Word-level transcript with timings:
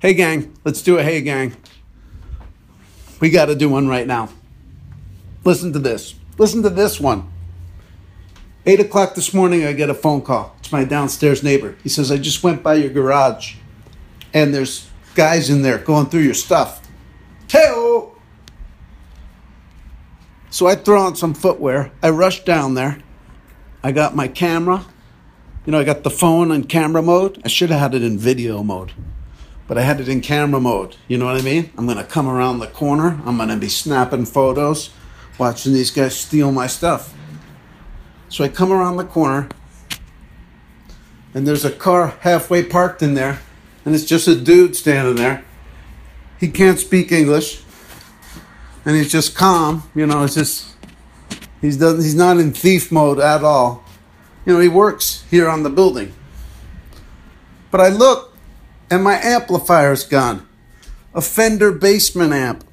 Hey, 0.00 0.14
gang, 0.14 0.56
let's 0.64 0.80
do 0.80 0.96
a 0.96 1.02
hey, 1.02 1.20
gang. 1.20 1.54
We 3.20 3.28
got 3.28 3.46
to 3.46 3.54
do 3.54 3.68
one 3.68 3.86
right 3.86 4.06
now. 4.06 4.30
Listen 5.44 5.74
to 5.74 5.78
this. 5.78 6.14
Listen 6.38 6.62
to 6.62 6.70
this 6.70 6.98
one. 6.98 7.30
Eight 8.64 8.80
o'clock 8.80 9.14
this 9.14 9.34
morning, 9.34 9.66
I 9.66 9.74
get 9.74 9.90
a 9.90 9.94
phone 9.94 10.22
call. 10.22 10.56
It's 10.58 10.72
my 10.72 10.84
downstairs 10.84 11.42
neighbor. 11.42 11.76
He 11.82 11.90
says, 11.90 12.10
I 12.10 12.16
just 12.16 12.42
went 12.42 12.62
by 12.62 12.76
your 12.76 12.88
garage 12.88 13.56
and 14.32 14.54
there's 14.54 14.88
guys 15.14 15.50
in 15.50 15.60
there 15.60 15.76
going 15.76 16.06
through 16.06 16.22
your 16.22 16.32
stuff. 16.32 16.88
Hey, 17.48 17.68
So 20.48 20.66
I 20.66 20.76
throw 20.76 21.02
on 21.02 21.14
some 21.14 21.34
footwear. 21.34 21.92
I 22.02 22.08
rush 22.08 22.44
down 22.44 22.72
there. 22.72 23.02
I 23.82 23.92
got 23.92 24.16
my 24.16 24.28
camera. 24.28 24.86
You 25.66 25.72
know, 25.72 25.80
I 25.80 25.84
got 25.84 26.04
the 26.04 26.10
phone 26.10 26.50
on 26.50 26.64
camera 26.64 27.02
mode. 27.02 27.42
I 27.44 27.48
should 27.48 27.68
have 27.68 27.80
had 27.80 27.94
it 27.94 28.02
in 28.02 28.16
video 28.16 28.62
mode, 28.62 28.92
but 29.70 29.78
I 29.78 29.82
had 29.82 30.00
it 30.00 30.08
in 30.08 30.20
camera 30.20 30.58
mode. 30.58 30.96
You 31.06 31.16
know 31.16 31.26
what 31.26 31.36
I 31.36 31.42
mean? 31.42 31.70
I'm 31.78 31.86
to 31.86 32.02
come 32.02 32.26
around 32.26 32.58
the 32.58 32.66
corner. 32.66 33.22
I'm 33.24 33.38
to 33.38 33.56
be 33.56 33.68
snapping 33.68 34.24
photos, 34.24 34.90
watching 35.38 35.72
these 35.72 35.92
guys 35.92 36.18
steal 36.18 36.50
my 36.50 36.66
stuff. 36.66 37.14
So 38.28 38.42
I 38.42 38.48
come 38.48 38.72
around 38.72 38.96
the 38.96 39.04
corner, 39.04 39.48
and 41.32 41.46
there's 41.46 41.64
a 41.64 41.70
car 41.70 42.18
halfway 42.22 42.64
parked 42.64 43.00
in 43.00 43.14
there, 43.14 43.38
and 43.84 43.94
it's 43.94 44.04
just 44.04 44.26
a 44.26 44.34
dude 44.34 44.74
standing 44.74 45.14
there. 45.14 45.44
He 46.40 46.48
can't 46.48 46.80
speak 46.80 47.12
English, 47.12 47.62
and 48.84 48.96
he's 48.96 49.12
just 49.12 49.36
calm. 49.36 49.84
You 49.94 50.04
know, 50.04 50.24
it's 50.24 50.34
just 50.34 50.66
he's 51.60 51.76
doesn't 51.76 52.02
he's 52.02 52.16
not 52.16 52.38
in 52.38 52.52
thief 52.52 52.90
mode 52.90 53.20
at 53.20 53.44
all. 53.44 53.84
You 54.44 54.54
know, 54.54 54.58
he 54.58 54.66
works 54.68 55.24
here 55.30 55.48
on 55.48 55.62
the 55.62 55.70
building. 55.70 56.12
But 57.70 57.80
I 57.80 57.90
look, 57.90 58.29
and 58.90 59.04
my 59.04 59.14
amplifier's 59.22 60.04
gone. 60.04 60.46
A 61.14 61.20
Fender 61.20 61.72
Bassman 61.72 62.32
amp 62.32 62.64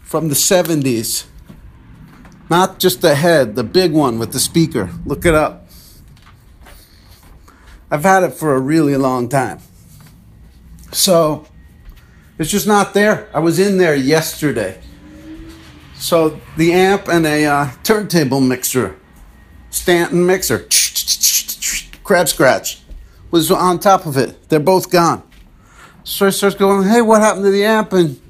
from 0.00 0.28
the 0.28 0.34
70s. 0.34 1.26
Not 2.48 2.78
just 2.78 3.02
the 3.02 3.14
head, 3.14 3.56
the 3.56 3.64
big 3.64 3.92
one 3.92 4.18
with 4.18 4.32
the 4.32 4.40
speaker. 4.40 4.90
Look 5.04 5.26
it 5.26 5.34
up. 5.34 5.68
I've 7.90 8.04
had 8.04 8.22
it 8.22 8.32
for 8.32 8.54
a 8.54 8.60
really 8.60 8.96
long 8.96 9.28
time. 9.28 9.60
So 10.92 11.46
it's 12.38 12.50
just 12.50 12.66
not 12.66 12.94
there. 12.94 13.28
I 13.34 13.40
was 13.40 13.58
in 13.58 13.78
there 13.78 13.94
yesterday. 13.94 14.80
So 15.94 16.40
the 16.56 16.72
amp 16.72 17.08
and 17.08 17.26
a 17.26 17.44
uh, 17.44 17.70
turntable 17.82 18.40
mixer, 18.40 18.96
Stanton 19.70 20.24
mixer, 20.24 20.66
crab 22.04 22.28
scratch, 22.28 22.82
was 23.30 23.50
on 23.50 23.78
top 23.78 24.06
of 24.06 24.16
it. 24.16 24.48
They're 24.48 24.60
both 24.60 24.90
gone. 24.90 25.22
So 26.04 26.26
I 26.26 26.30
start 26.30 26.58
going, 26.58 26.88
hey, 26.88 27.02
what 27.02 27.20
happened 27.20 27.44
to 27.44 27.50
the 27.50 27.64
amp? 27.64 27.92
And 27.92 28.20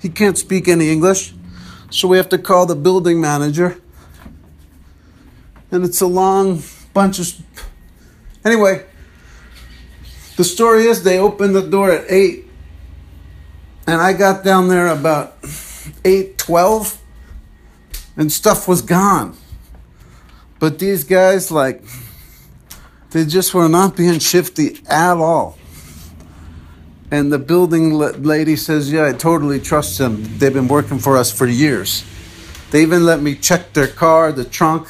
he 0.00 0.08
can't 0.08 0.36
speak 0.36 0.68
any 0.68 0.90
English. 0.90 1.32
So 1.90 2.08
we 2.08 2.16
have 2.16 2.28
to 2.30 2.38
call 2.38 2.66
the 2.66 2.76
building 2.76 3.20
manager. 3.20 3.80
And 5.70 5.84
it's 5.84 6.00
a 6.00 6.06
long 6.06 6.62
bunch 6.92 7.18
of. 7.18 7.32
Anyway, 8.44 8.84
the 10.36 10.44
story 10.44 10.84
is 10.84 11.04
they 11.04 11.18
opened 11.18 11.54
the 11.54 11.62
door 11.62 11.90
at 11.90 12.10
8 12.10 12.46
and 13.86 14.00
I 14.00 14.12
got 14.12 14.44
down 14.44 14.68
there 14.68 14.88
about 14.88 15.40
8:12 15.42 16.98
and 18.16 18.30
stuff 18.30 18.68
was 18.68 18.82
gone. 18.82 19.36
But 20.58 20.78
these 20.78 21.04
guys 21.04 21.50
like 21.50 21.82
they 23.12 23.24
just 23.24 23.54
were 23.54 23.68
not 23.68 23.96
being 23.96 24.18
shifty 24.18 24.80
at 24.88 25.16
all. 25.16 25.58
And 27.10 27.32
the 27.32 27.38
building 27.38 27.98
lady 27.98 28.56
says, 28.56 28.90
"Yeah, 28.90 29.06
I 29.06 29.12
totally 29.12 29.60
trust 29.60 29.98
them. 29.98 30.38
They've 30.38 30.52
been 30.52 30.68
working 30.68 30.98
for 30.98 31.16
us 31.16 31.30
for 31.30 31.46
years. 31.46 32.04
They 32.70 32.80
even 32.80 33.04
let 33.04 33.20
me 33.20 33.34
check 33.34 33.74
their 33.74 33.86
car, 33.86 34.32
the 34.32 34.44
trunk. 34.44 34.88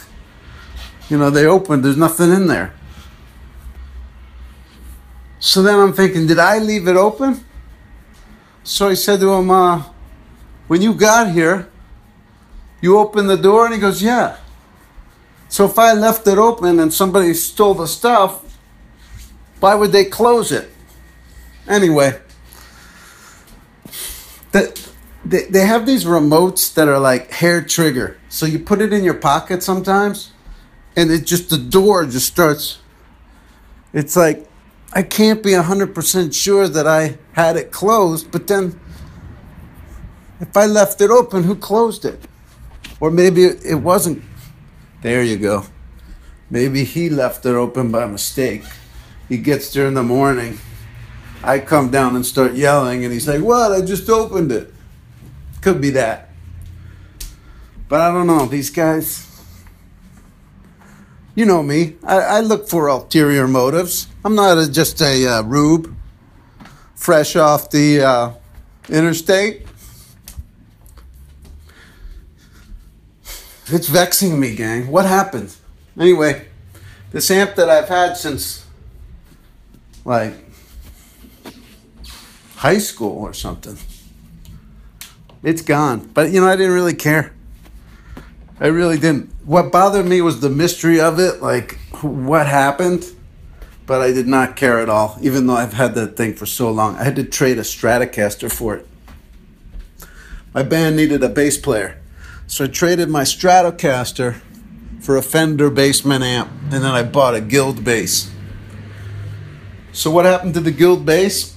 You 1.08 1.18
know, 1.18 1.30
they 1.30 1.46
opened, 1.46 1.84
there's 1.84 1.96
nothing 1.96 2.30
in 2.32 2.46
there. 2.46 2.72
So 5.40 5.64
then 5.64 5.80
I'm 5.80 5.92
thinking, 5.92 6.28
did 6.28 6.38
I 6.38 6.58
leave 6.58 6.86
it 6.86 6.96
open? 6.96 7.44
So 8.62 8.88
I 8.88 8.94
said 8.94 9.18
to 9.18 9.32
him, 9.32 9.50
uh, 9.50 9.82
when 10.68 10.80
you 10.80 10.94
got 10.94 11.32
here, 11.32 11.68
you 12.80 12.96
opened 12.96 13.28
the 13.28 13.36
door? 13.36 13.66
And 13.66 13.74
he 13.74 13.80
goes, 13.80 14.00
yeah. 14.00 14.36
So 15.52 15.66
if 15.66 15.78
I 15.78 15.92
left 15.92 16.26
it 16.26 16.38
open 16.38 16.80
and 16.80 16.90
somebody 16.94 17.34
stole 17.34 17.74
the 17.74 17.86
stuff, 17.86 18.42
why 19.60 19.74
would 19.74 19.92
they 19.92 20.06
close 20.06 20.50
it? 20.50 20.70
Anyway, 21.68 22.18
the, 24.52 24.90
they, 25.26 25.44
they 25.44 25.66
have 25.66 25.84
these 25.84 26.06
remotes 26.06 26.72
that 26.72 26.88
are 26.88 26.98
like 26.98 27.30
hair 27.32 27.60
trigger. 27.60 28.16
So 28.30 28.46
you 28.46 28.60
put 28.60 28.80
it 28.80 28.94
in 28.94 29.04
your 29.04 29.12
pocket 29.12 29.62
sometimes, 29.62 30.32
and 30.96 31.10
it 31.10 31.26
just, 31.26 31.50
the 31.50 31.58
door 31.58 32.06
just 32.06 32.28
starts. 32.28 32.78
It's 33.92 34.16
like 34.16 34.48
I 34.94 35.02
can't 35.02 35.42
be 35.42 35.50
100% 35.50 36.34
sure 36.34 36.66
that 36.66 36.86
I 36.86 37.18
had 37.32 37.58
it 37.58 37.70
closed, 37.70 38.32
but 38.32 38.46
then 38.46 38.80
if 40.40 40.56
I 40.56 40.64
left 40.64 41.02
it 41.02 41.10
open, 41.10 41.42
who 41.42 41.56
closed 41.56 42.06
it? 42.06 42.18
Or 43.00 43.10
maybe 43.10 43.44
it 43.44 43.82
wasn't. 43.82 44.22
There 45.02 45.22
you 45.24 45.36
go. 45.36 45.64
Maybe 46.48 46.84
he 46.84 47.10
left 47.10 47.44
it 47.44 47.54
open 47.54 47.90
by 47.90 48.06
mistake. 48.06 48.62
He 49.28 49.36
gets 49.38 49.72
there 49.72 49.86
in 49.86 49.94
the 49.94 50.02
morning. 50.02 50.58
I 51.42 51.58
come 51.58 51.90
down 51.90 52.14
and 52.14 52.24
start 52.24 52.54
yelling, 52.54 53.04
and 53.04 53.12
he's 53.12 53.26
like, 53.26 53.40
What? 53.40 53.72
I 53.72 53.80
just 53.80 54.08
opened 54.08 54.52
it. 54.52 54.72
Could 55.60 55.80
be 55.80 55.90
that. 55.90 56.28
But 57.88 58.00
I 58.00 58.12
don't 58.12 58.28
know. 58.28 58.46
These 58.46 58.70
guys, 58.70 59.28
you 61.34 61.46
know 61.46 61.62
me. 61.62 61.96
I, 62.04 62.18
I 62.18 62.40
look 62.40 62.68
for 62.68 62.88
ulterior 62.88 63.48
motives. 63.48 64.06
I'm 64.24 64.36
not 64.36 64.56
a, 64.56 64.70
just 64.70 65.02
a 65.02 65.26
uh, 65.26 65.42
rube, 65.42 65.94
fresh 66.94 67.34
off 67.34 67.70
the 67.70 68.02
uh, 68.02 68.32
interstate. 68.88 69.66
It's 73.72 73.88
vexing 73.88 74.38
me, 74.38 74.54
gang. 74.54 74.88
What 74.88 75.06
happened? 75.06 75.56
Anyway, 75.98 76.46
this 77.10 77.30
amp 77.30 77.54
that 77.54 77.70
I've 77.70 77.88
had 77.88 78.18
since 78.18 78.66
like 80.04 80.34
high 82.56 82.76
school 82.76 83.16
or 83.22 83.32
something. 83.32 83.78
It's 85.42 85.62
gone. 85.62 86.10
But 86.12 86.32
you 86.32 86.40
know, 86.42 86.48
I 86.48 86.56
didn't 86.56 86.74
really 86.74 86.94
care. 86.94 87.32
I 88.60 88.66
really 88.66 88.98
didn't. 88.98 89.30
What 89.46 89.72
bothered 89.72 90.04
me 90.04 90.20
was 90.20 90.40
the 90.40 90.50
mystery 90.50 91.00
of 91.00 91.18
it, 91.18 91.40
like 91.40 91.78
what 92.02 92.46
happened. 92.46 93.06
But 93.86 94.02
I 94.02 94.12
did 94.12 94.28
not 94.28 94.54
care 94.54 94.80
at 94.80 94.90
all, 94.90 95.16
even 95.22 95.46
though 95.46 95.56
I've 95.56 95.72
had 95.72 95.94
that 95.94 96.16
thing 96.16 96.34
for 96.34 96.44
so 96.44 96.70
long. 96.70 96.96
I 96.96 97.04
had 97.04 97.16
to 97.16 97.24
trade 97.24 97.56
a 97.56 97.62
Stratocaster 97.62 98.52
for 98.52 98.76
it. 98.76 98.86
My 100.52 100.62
band 100.62 100.94
needed 100.96 101.24
a 101.24 101.30
bass 101.30 101.56
player. 101.56 102.01
So 102.52 102.64
I 102.64 102.66
traded 102.66 103.08
my 103.08 103.22
Stratocaster 103.22 104.42
for 105.00 105.16
a 105.16 105.22
Fender 105.22 105.70
Bassman 105.70 106.20
amp, 106.20 106.50
and 106.64 106.84
then 106.84 106.84
I 106.84 107.02
bought 107.02 107.34
a 107.34 107.40
Guild 107.40 107.82
bass. 107.82 108.30
So 109.92 110.10
what 110.10 110.26
happened 110.26 110.52
to 110.52 110.60
the 110.60 110.70
Guild 110.70 111.06
bass? 111.06 111.56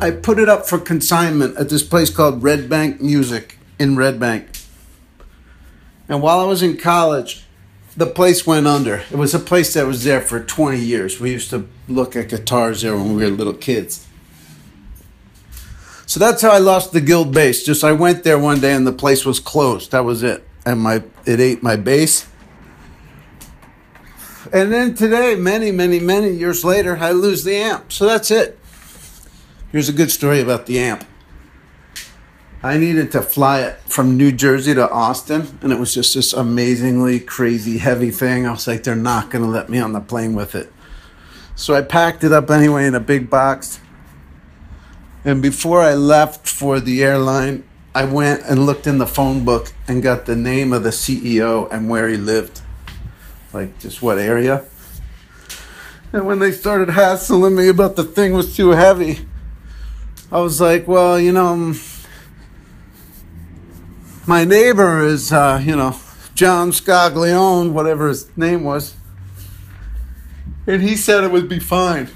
I 0.00 0.10
put 0.10 0.40
it 0.40 0.48
up 0.48 0.66
for 0.66 0.80
consignment 0.80 1.56
at 1.58 1.68
this 1.68 1.84
place 1.84 2.10
called 2.10 2.42
Red 2.42 2.68
Bank 2.68 3.00
Music 3.00 3.56
in 3.78 3.94
Red 3.94 4.18
Bank. 4.18 4.48
And 6.08 6.20
while 6.20 6.40
I 6.40 6.44
was 6.46 6.60
in 6.60 6.76
college, 6.76 7.44
the 7.96 8.06
place 8.06 8.44
went 8.44 8.66
under. 8.66 9.04
It 9.12 9.18
was 9.18 9.34
a 9.34 9.38
place 9.38 9.74
that 9.74 9.86
was 9.86 10.02
there 10.02 10.20
for 10.20 10.42
20 10.42 10.76
years. 10.76 11.20
We 11.20 11.30
used 11.30 11.50
to 11.50 11.68
look 11.86 12.16
at 12.16 12.30
guitars 12.30 12.82
there 12.82 12.96
when 12.96 13.14
we 13.14 13.22
were 13.22 13.30
little 13.30 13.54
kids. 13.54 14.08
So 16.12 16.20
that's 16.20 16.42
how 16.42 16.50
I 16.50 16.58
lost 16.58 16.92
the 16.92 17.00
guild 17.00 17.32
bass. 17.32 17.64
Just 17.64 17.82
I 17.82 17.92
went 17.92 18.22
there 18.22 18.38
one 18.38 18.60
day 18.60 18.74
and 18.74 18.86
the 18.86 18.92
place 18.92 19.24
was 19.24 19.40
closed. 19.40 19.92
That 19.92 20.04
was 20.04 20.22
it. 20.22 20.46
And 20.66 20.78
my 20.78 21.02
it 21.24 21.40
ate 21.40 21.62
my 21.62 21.76
bass. 21.76 22.28
And 24.52 24.70
then 24.70 24.94
today, 24.94 25.36
many, 25.36 25.72
many, 25.72 26.00
many 26.00 26.28
years 26.28 26.66
later, 26.66 26.98
I 26.98 27.12
lose 27.12 27.44
the 27.44 27.56
amp. 27.56 27.90
So 27.90 28.04
that's 28.04 28.30
it. 28.30 28.58
Here's 29.70 29.88
a 29.88 29.92
good 29.94 30.10
story 30.10 30.42
about 30.42 30.66
the 30.66 30.80
amp. 30.80 31.06
I 32.62 32.76
needed 32.76 33.10
to 33.12 33.22
fly 33.22 33.60
it 33.60 33.78
from 33.86 34.18
New 34.18 34.32
Jersey 34.32 34.74
to 34.74 34.90
Austin, 34.90 35.58
and 35.62 35.72
it 35.72 35.78
was 35.78 35.94
just 35.94 36.14
this 36.14 36.34
amazingly 36.34 37.20
crazy 37.20 37.78
heavy 37.78 38.10
thing. 38.10 38.46
I 38.46 38.50
was 38.50 38.66
like, 38.66 38.82
they're 38.82 38.94
not 38.94 39.30
going 39.30 39.46
to 39.46 39.50
let 39.50 39.70
me 39.70 39.78
on 39.78 39.94
the 39.94 40.00
plane 40.02 40.34
with 40.34 40.54
it. 40.56 40.70
So 41.54 41.74
I 41.74 41.80
packed 41.80 42.22
it 42.22 42.32
up 42.32 42.50
anyway 42.50 42.86
in 42.86 42.94
a 42.94 43.00
big 43.00 43.30
box. 43.30 43.80
And 45.24 45.40
before 45.40 45.80
I 45.80 45.94
left 45.94 46.48
for 46.48 46.80
the 46.80 47.02
airline, 47.02 47.64
I 47.94 48.04
went 48.04 48.42
and 48.42 48.66
looked 48.66 48.86
in 48.86 48.98
the 48.98 49.06
phone 49.06 49.44
book 49.44 49.72
and 49.86 50.02
got 50.02 50.26
the 50.26 50.34
name 50.34 50.72
of 50.72 50.82
the 50.82 50.90
CEO 50.90 51.70
and 51.70 51.88
where 51.88 52.08
he 52.08 52.16
lived. 52.16 52.60
Like, 53.52 53.78
just 53.78 54.02
what 54.02 54.18
area. 54.18 54.64
And 56.12 56.26
when 56.26 56.38
they 56.38 56.52
started 56.52 56.90
hassling 56.90 57.54
me 57.54 57.68
about 57.68 57.96
the 57.96 58.04
thing 58.04 58.32
was 58.32 58.56
too 58.56 58.70
heavy, 58.70 59.20
I 60.30 60.40
was 60.40 60.60
like, 60.60 60.88
well, 60.88 61.20
you 61.20 61.32
know, 61.32 61.46
um, 61.48 61.80
my 64.26 64.44
neighbor 64.44 65.04
is, 65.04 65.32
uh, 65.32 65.60
you 65.62 65.76
know, 65.76 65.96
John 66.34 66.70
Scaglione, 66.70 67.72
whatever 67.72 68.08
his 68.08 68.34
name 68.36 68.64
was. 68.64 68.94
And 70.66 70.80
he 70.80 70.96
said 70.96 71.24
it 71.24 71.30
would 71.30 71.48
be 71.48 71.58
fine. 71.58 72.08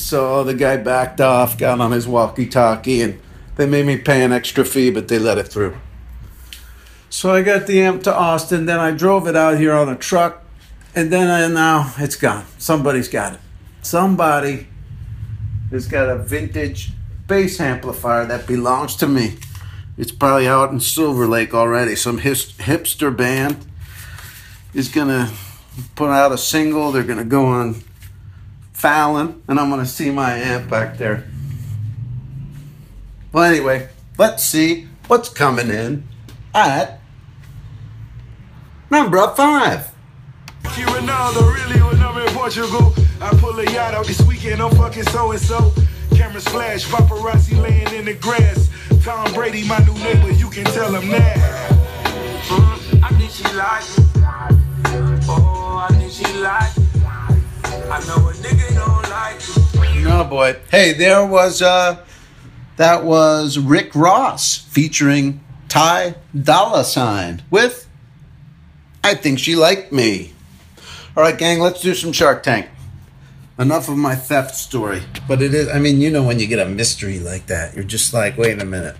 So 0.00 0.42
the 0.44 0.54
guy 0.54 0.78
backed 0.78 1.20
off, 1.20 1.58
got 1.58 1.78
on 1.78 1.92
his 1.92 2.08
walkie 2.08 2.46
talkie, 2.46 3.02
and 3.02 3.20
they 3.56 3.66
made 3.66 3.84
me 3.84 3.98
pay 3.98 4.24
an 4.24 4.32
extra 4.32 4.64
fee, 4.64 4.90
but 4.90 5.08
they 5.08 5.18
let 5.18 5.36
it 5.36 5.48
through. 5.48 5.76
So 7.10 7.34
I 7.34 7.42
got 7.42 7.66
the 7.66 7.82
amp 7.82 8.02
to 8.04 8.14
Austin, 8.14 8.64
then 8.64 8.80
I 8.80 8.92
drove 8.92 9.28
it 9.28 9.36
out 9.36 9.58
here 9.58 9.74
on 9.74 9.90
a 9.90 9.96
truck, 9.96 10.42
and 10.94 11.12
then 11.12 11.28
I, 11.28 11.52
now 11.52 11.92
it's 11.98 12.16
gone. 12.16 12.46
Somebody's 12.56 13.08
got 13.08 13.34
it. 13.34 13.40
Somebody 13.82 14.68
has 15.70 15.86
got 15.86 16.08
a 16.08 16.16
vintage 16.16 16.92
bass 17.26 17.60
amplifier 17.60 18.24
that 18.24 18.46
belongs 18.46 18.96
to 18.96 19.06
me. 19.06 19.36
It's 19.98 20.12
probably 20.12 20.48
out 20.48 20.72
in 20.72 20.80
Silver 20.80 21.26
Lake 21.26 21.52
already. 21.52 21.94
Some 21.94 22.18
his, 22.18 22.52
hipster 22.52 23.14
band 23.14 23.66
is 24.72 24.88
gonna 24.88 25.30
put 25.94 26.08
out 26.08 26.32
a 26.32 26.38
single. 26.38 26.90
They're 26.90 27.04
gonna 27.04 27.24
go 27.24 27.46
on 27.46 27.82
Fallon, 28.80 29.42
and 29.46 29.60
I'm 29.60 29.68
gonna 29.68 29.84
see 29.84 30.10
my 30.10 30.32
amp 30.32 30.70
back 30.70 30.96
there. 30.96 31.28
Well, 33.30 33.44
anyway, 33.44 33.90
let's 34.16 34.42
see 34.42 34.88
what's 35.06 35.28
coming 35.28 35.68
in 35.68 36.08
at 36.54 36.98
number 38.90 39.18
five. 39.34 39.92
Ronaldo 40.62 41.54
really 41.54 41.82
was 41.82 41.98
never 41.98 42.22
in 42.22 42.32
Portugal. 42.32 42.94
I 43.20 43.28
pull 43.36 43.60
a 43.60 43.64
yacht 43.64 43.92
out 43.92 44.06
this 44.06 44.22
weekend, 44.22 44.62
I'm 44.62 44.74
fucking 44.74 45.02
so 45.04 45.30
and 45.32 45.40
so. 45.40 45.74
Cameras 46.14 46.48
flash, 46.48 46.86
paparazzi 46.86 47.60
laying 47.60 47.92
in 47.94 48.06
the 48.06 48.14
grass. 48.14 48.70
Tom 49.04 49.30
Brady, 49.34 49.68
my 49.68 49.78
new 49.84 49.92
neighbor, 49.92 50.32
you 50.32 50.48
can 50.48 50.64
tell 50.64 50.94
him 50.94 51.10
that. 51.10 51.36
Mm, 52.48 53.02
I 53.02 53.08
think 53.10 53.30
she 53.30 53.44
like 53.54 53.84
Oh, 55.28 55.86
I 55.86 55.94
think 55.94 56.10
she 56.10 56.24
like 56.38 56.72
I 56.72 56.89
No, 60.04 60.24
boy. 60.24 60.56
Hey, 60.70 60.92
there 60.92 61.26
was, 61.26 61.60
uh, 61.60 62.04
that 62.76 63.04
was 63.04 63.58
Rick 63.58 63.96
Ross 63.96 64.58
featuring 64.58 65.40
Ty 65.68 66.14
Dolla 66.40 66.84
Sign 66.84 67.42
with 67.50 67.88
I 69.02 69.14
Think 69.14 69.40
She 69.40 69.56
Liked 69.56 69.90
Me. 69.90 70.32
All 71.16 71.24
right, 71.24 71.36
gang, 71.36 71.58
let's 71.58 71.82
do 71.82 71.94
some 71.94 72.12
Shark 72.12 72.44
Tank. 72.44 72.68
Enough 73.58 73.88
of 73.88 73.96
my 73.96 74.14
theft 74.14 74.54
story. 74.54 75.02
But 75.26 75.42
it 75.42 75.52
is, 75.52 75.68
I 75.68 75.80
mean, 75.80 76.00
you 76.00 76.10
know, 76.10 76.22
when 76.22 76.38
you 76.38 76.46
get 76.46 76.60
a 76.60 76.68
mystery 76.68 77.18
like 77.18 77.46
that, 77.46 77.74
you're 77.74 77.82
just 77.82 78.14
like, 78.14 78.38
wait 78.38 78.62
a 78.62 78.64
minute. 78.64 78.96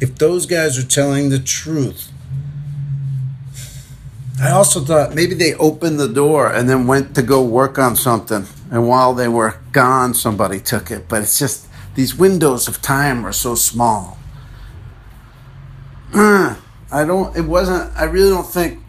If 0.00 0.14
those 0.14 0.46
guys 0.46 0.78
are 0.78 0.86
telling 0.86 1.28
the 1.28 1.38
truth, 1.38 2.11
I 4.42 4.50
also 4.50 4.80
thought 4.80 5.14
maybe 5.14 5.34
they 5.34 5.54
opened 5.54 5.98
the 5.98 6.08
door 6.08 6.52
and 6.52 6.68
then 6.68 6.86
went 6.86 7.14
to 7.14 7.22
go 7.22 7.42
work 7.42 7.78
on 7.78 7.96
something. 7.96 8.46
And 8.70 8.88
while 8.88 9.14
they 9.14 9.28
were 9.28 9.54
gone, 9.70 10.14
somebody 10.14 10.60
took 10.60 10.90
it. 10.90 11.08
But 11.08 11.22
it's 11.22 11.38
just, 11.38 11.68
these 11.94 12.14
windows 12.14 12.68
of 12.68 12.82
time 12.82 13.24
are 13.24 13.32
so 13.32 13.54
small. 13.54 14.18
I 16.14 16.56
don't, 16.90 17.34
it 17.36 17.46
wasn't, 17.46 17.96
I 17.96 18.04
really 18.04 18.30
don't 18.30 18.46
think 18.46 18.82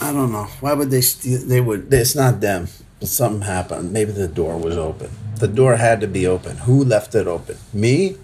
I 0.00 0.12
don't 0.12 0.32
know. 0.32 0.44
Why 0.60 0.74
would 0.74 0.90
they 0.90 1.00
steal? 1.00 1.40
They 1.40 1.60
would. 1.60 1.92
It's 1.92 2.14
not 2.14 2.40
them. 2.40 2.68
But 3.00 3.08
something 3.08 3.42
happened. 3.42 3.92
Maybe 3.92 4.12
the 4.12 4.28
door 4.28 4.58
was 4.58 4.76
open. 4.76 5.10
The 5.36 5.48
door 5.48 5.76
had 5.76 6.00
to 6.00 6.06
be 6.06 6.26
open. 6.26 6.56
Who 6.58 6.84
left 6.84 7.14
it 7.14 7.26
open? 7.26 7.56
Me 7.72 8.16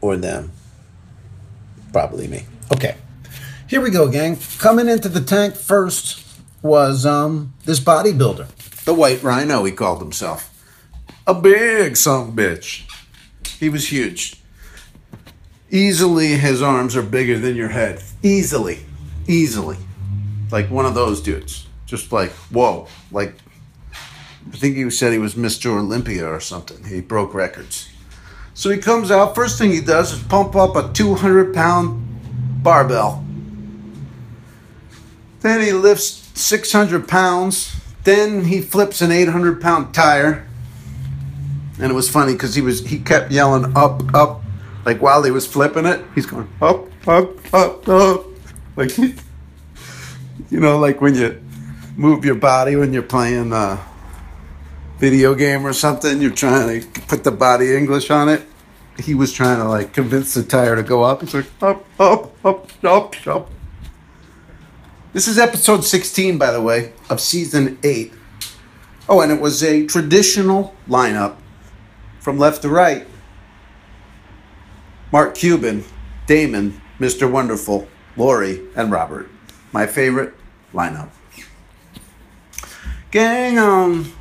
or 0.00 0.16
them? 0.16 0.52
Probably 1.92 2.28
me. 2.28 2.46
Okay. 2.72 2.96
Here 3.68 3.80
we 3.80 3.90
go, 3.90 4.08
gang. 4.08 4.38
Coming 4.58 4.88
into 4.88 5.08
the 5.08 5.20
tank 5.20 5.56
first 5.56 6.22
was 6.62 7.04
um 7.04 7.54
this 7.64 7.80
bodybuilder, 7.80 8.84
the 8.84 8.94
White 8.94 9.22
Rhino. 9.22 9.64
He 9.64 9.72
called 9.72 10.00
himself 10.00 10.52
a 11.26 11.34
big 11.34 11.96
son 11.96 12.32
bitch. 12.32 12.84
He 13.58 13.68
was 13.68 13.90
huge. 13.90 14.40
Easily, 15.70 16.36
his 16.36 16.62
arms 16.62 16.94
are 16.94 17.02
bigger 17.02 17.38
than 17.38 17.56
your 17.56 17.70
head. 17.70 18.02
Easily 18.22 18.86
easily. 19.28 19.76
Like 20.50 20.70
one 20.70 20.86
of 20.86 20.94
those 20.94 21.20
dudes. 21.20 21.66
Just 21.86 22.12
like, 22.12 22.30
whoa. 22.50 22.88
Like, 23.10 23.34
I 23.92 24.56
think 24.56 24.76
he 24.76 24.88
said 24.90 25.12
he 25.12 25.18
was 25.18 25.34
Mr. 25.34 25.76
Olympia 25.78 26.26
or 26.26 26.40
something. 26.40 26.84
He 26.84 27.00
broke 27.00 27.34
records. 27.34 27.88
So 28.54 28.70
he 28.70 28.78
comes 28.78 29.10
out, 29.10 29.34
first 29.34 29.58
thing 29.58 29.70
he 29.70 29.80
does 29.80 30.12
is 30.12 30.22
pump 30.22 30.56
up 30.56 30.76
a 30.76 30.92
200 30.92 31.54
pound 31.54 32.62
barbell. 32.62 33.25
Then 35.40 35.60
he 35.60 35.72
lifts 35.72 36.30
600 36.34 37.08
pounds. 37.08 37.76
Then 38.04 38.44
he 38.44 38.60
flips 38.60 39.00
an 39.00 39.10
800 39.12 39.60
pound 39.60 39.94
tire. 39.94 40.46
And 41.78 41.90
it 41.90 41.94
was 41.94 42.08
funny 42.08 42.32
because 42.32 42.54
he 42.54 42.62
was 42.62 42.86
he 42.86 42.98
kept 42.98 43.30
yelling 43.30 43.76
up, 43.76 44.14
up, 44.14 44.42
like 44.84 45.02
while 45.02 45.22
he 45.22 45.30
was 45.30 45.46
flipping 45.46 45.84
it, 45.84 46.02
he's 46.14 46.24
going 46.24 46.48
up, 46.62 46.86
up, 47.06 47.54
up, 47.54 47.88
up. 47.88 48.24
Like, 48.76 48.96
you 48.98 49.14
know, 50.60 50.78
like 50.78 51.00
when 51.00 51.14
you 51.14 51.42
move 51.96 52.24
your 52.24 52.34
body 52.34 52.76
when 52.76 52.92
you're 52.92 53.02
playing 53.02 53.52
a 53.52 53.78
video 54.98 55.34
game 55.34 55.66
or 55.66 55.72
something, 55.72 56.20
you're 56.20 56.30
trying 56.30 56.80
to 56.80 57.00
put 57.02 57.24
the 57.24 57.30
body 57.30 57.76
English 57.76 58.10
on 58.10 58.28
it. 58.28 58.42
He 58.98 59.14
was 59.14 59.32
trying 59.32 59.58
to 59.58 59.64
like 59.64 59.92
convince 59.92 60.32
the 60.34 60.42
tire 60.42 60.76
to 60.76 60.82
go 60.82 61.02
up. 61.02 61.20
He's 61.20 61.34
like, 61.34 61.46
up, 61.60 61.84
up, 62.00 62.44
up, 62.44 62.84
up, 62.84 63.26
up. 63.26 63.50
This 65.16 65.28
is 65.28 65.38
episode 65.38 65.82
16, 65.82 66.36
by 66.36 66.50
the 66.50 66.60
way, 66.60 66.92
of 67.08 67.22
season 67.22 67.78
8. 67.82 68.12
Oh, 69.08 69.22
and 69.22 69.32
it 69.32 69.40
was 69.40 69.62
a 69.62 69.86
traditional 69.86 70.74
lineup 70.86 71.36
from 72.20 72.36
left 72.36 72.60
to 72.60 72.68
right. 72.68 73.06
Mark 75.10 75.34
Cuban, 75.34 75.84
Daymond, 76.26 76.78
Mr. 77.00 77.32
Wonderful, 77.32 77.88
Lori, 78.14 78.60
and 78.76 78.92
Robert. 78.92 79.30
My 79.72 79.86
favorite 79.86 80.34
lineup. 80.74 81.08
Gang, 83.10 83.58
um, 83.58 84.12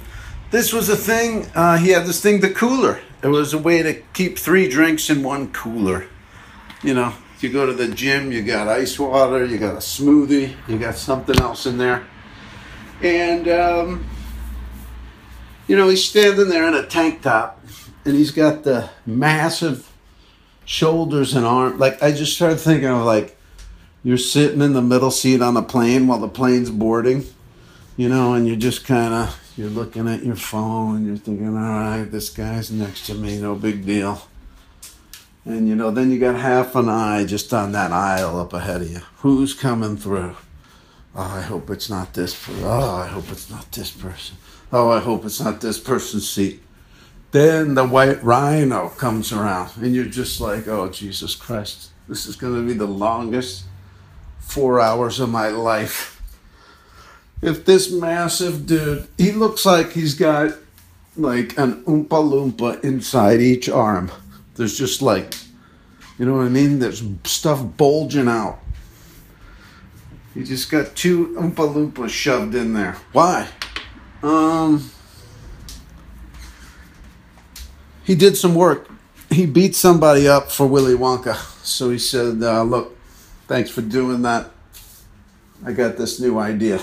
this 0.51 0.71
was 0.71 0.87
a 0.87 0.95
thing. 0.95 1.51
Uh, 1.53 1.75
he 1.75 1.89
had 1.89 2.05
this 2.05 2.21
thing, 2.21 2.39
the 2.39 2.51
cooler. 2.51 3.01
It 3.21 3.27
was 3.27 3.53
a 3.53 3.57
way 3.57 3.83
to 3.83 3.95
keep 4.13 4.39
three 4.39 4.69
drinks 4.69 5.09
in 5.09 5.23
one 5.23 5.51
cooler. 5.51 6.07
You 6.81 6.93
know, 6.93 7.13
you 7.43 7.49
go 7.49 7.65
to 7.65 7.73
the 7.73 7.87
gym, 7.87 8.31
you 8.31 8.41
got 8.43 8.67
ice 8.67 8.97
water, 8.97 9.45
you 9.45 9.57
got 9.57 9.75
a 9.75 9.79
smoothie, 9.79 10.55
you 10.67 10.79
got 10.79 10.95
something 10.95 11.39
else 11.39 11.65
in 11.65 11.77
there. 11.77 12.05
And, 13.01 13.47
um, 13.47 14.05
you 15.67 15.75
know, 15.75 15.89
he's 15.89 16.05
standing 16.05 16.49
there 16.49 16.67
in 16.67 16.73
a 16.73 16.85
tank 16.85 17.21
top 17.21 17.61
and 18.05 18.15
he's 18.15 18.31
got 18.31 18.63
the 18.63 18.89
massive 19.05 19.91
shoulders 20.63 21.33
and 21.35 21.45
arms. 21.45 21.79
Like, 21.79 22.01
I 22.01 22.11
just 22.11 22.35
started 22.35 22.57
thinking 22.59 22.87
of 22.87 23.03
like, 23.05 23.37
you're 24.03 24.17
sitting 24.17 24.61
in 24.61 24.73
the 24.73 24.81
middle 24.81 25.11
seat 25.11 25.41
on 25.41 25.57
a 25.57 25.63
plane 25.63 26.05
while 26.05 26.19
the 26.19 26.27
plane's 26.27 26.69
boarding, 26.69 27.25
you 27.97 28.07
know, 28.07 28.35
and 28.35 28.47
you're 28.47 28.55
just 28.55 28.85
kind 28.85 29.13
of 29.13 29.39
you're 29.57 29.69
looking 29.69 30.07
at 30.07 30.23
your 30.23 30.35
phone 30.35 30.97
and 30.97 31.07
you're 31.07 31.17
thinking, 31.17 31.47
all 31.47 31.53
right, 31.53 32.03
this 32.03 32.29
guy's 32.29 32.71
next 32.71 33.07
to 33.07 33.15
me, 33.15 33.39
no 33.39 33.55
big 33.55 33.85
deal. 33.85 34.21
And 35.45 35.67
you 35.67 35.75
know, 35.75 35.91
then 35.91 36.11
you 36.11 36.19
got 36.19 36.35
half 36.35 36.75
an 36.75 36.89
eye 36.89 37.23
just 37.23 37.53
on 37.53 37.71
that 37.73 37.91
aisle 37.91 38.39
up 38.39 38.51
ahead 38.53 38.81
of 38.81 38.91
you. 38.91 39.01
Who's 39.17 39.53
coming 39.53 39.95
through? 39.95 40.35
Oh, 41.15 41.21
I 41.21 41.41
hope 41.41 41.69
it's 41.69 41.89
not 41.89 42.13
this 42.13 42.33
person. 42.33 42.63
Oh, 42.63 42.95
I 42.95 43.07
hope 43.07 43.31
it's 43.31 43.49
not 43.49 43.71
this 43.71 43.91
person. 43.91 44.37
Oh, 44.73 44.89
I 44.89 44.99
hope 44.99 45.23
it's 45.23 45.39
not 45.39 45.61
this 45.61 45.79
person's 45.79 46.27
seat. 46.27 46.61
Then 47.31 47.75
the 47.75 47.85
white 47.85 48.23
rhino 48.23 48.89
comes 48.89 49.31
around, 49.31 49.71
and 49.77 49.93
you're 49.93 50.05
just 50.05 50.41
like, 50.41 50.67
oh, 50.67 50.89
Jesus 50.89 51.35
Christ, 51.35 51.91
this 52.07 52.25
is 52.25 52.35
going 52.35 52.55
to 52.55 52.65
be 52.65 52.77
the 52.77 52.87
longest 52.87 53.65
four 54.39 54.79
hours 54.79 55.19
of 55.19 55.29
my 55.29 55.49
life. 55.49 56.21
If 57.41 57.65
this 57.65 57.91
massive 57.91 58.65
dude, 58.65 59.07
he 59.17 59.31
looks 59.31 59.65
like 59.65 59.91
he's 59.91 60.15
got 60.15 60.55
like 61.15 61.57
an 61.57 61.83
Oompa 61.83 62.07
Loompa 62.07 62.83
inside 62.83 63.41
each 63.41 63.69
arm. 63.69 64.11
There's 64.55 64.77
just 64.77 65.01
like, 65.01 65.35
you 66.17 66.25
know 66.25 66.37
what 66.37 66.45
I 66.45 66.49
mean? 66.49 66.79
There's 66.79 67.03
stuff 67.23 67.65
bulging 67.77 68.27
out. 68.27 68.59
He 70.33 70.43
just 70.43 70.69
got 70.69 70.95
two 70.95 71.27
Oompa 71.39 71.73
Loompas 71.73 72.09
shoved 72.09 72.55
in 72.55 72.73
there. 72.73 72.97
Why? 73.11 73.47
Um, 74.21 74.89
he 78.03 78.15
did 78.15 78.35
some 78.35 78.55
work. 78.55 78.89
He 79.29 79.45
beat 79.45 79.75
somebody 79.75 80.27
up 80.27 80.51
for 80.51 80.67
Willy 80.67 80.93
Wonka. 80.93 81.35
So 81.63 81.89
he 81.89 81.97
said, 81.97 82.43
uh, 82.43 82.63
look, 82.63 82.95
Thanks 83.47 83.69
for 83.69 83.81
doing 83.81 84.23
that. 84.23 84.49
I 85.63 85.71
got 85.71 85.97
this 85.97 86.19
new 86.19 86.39
it's 86.39 86.81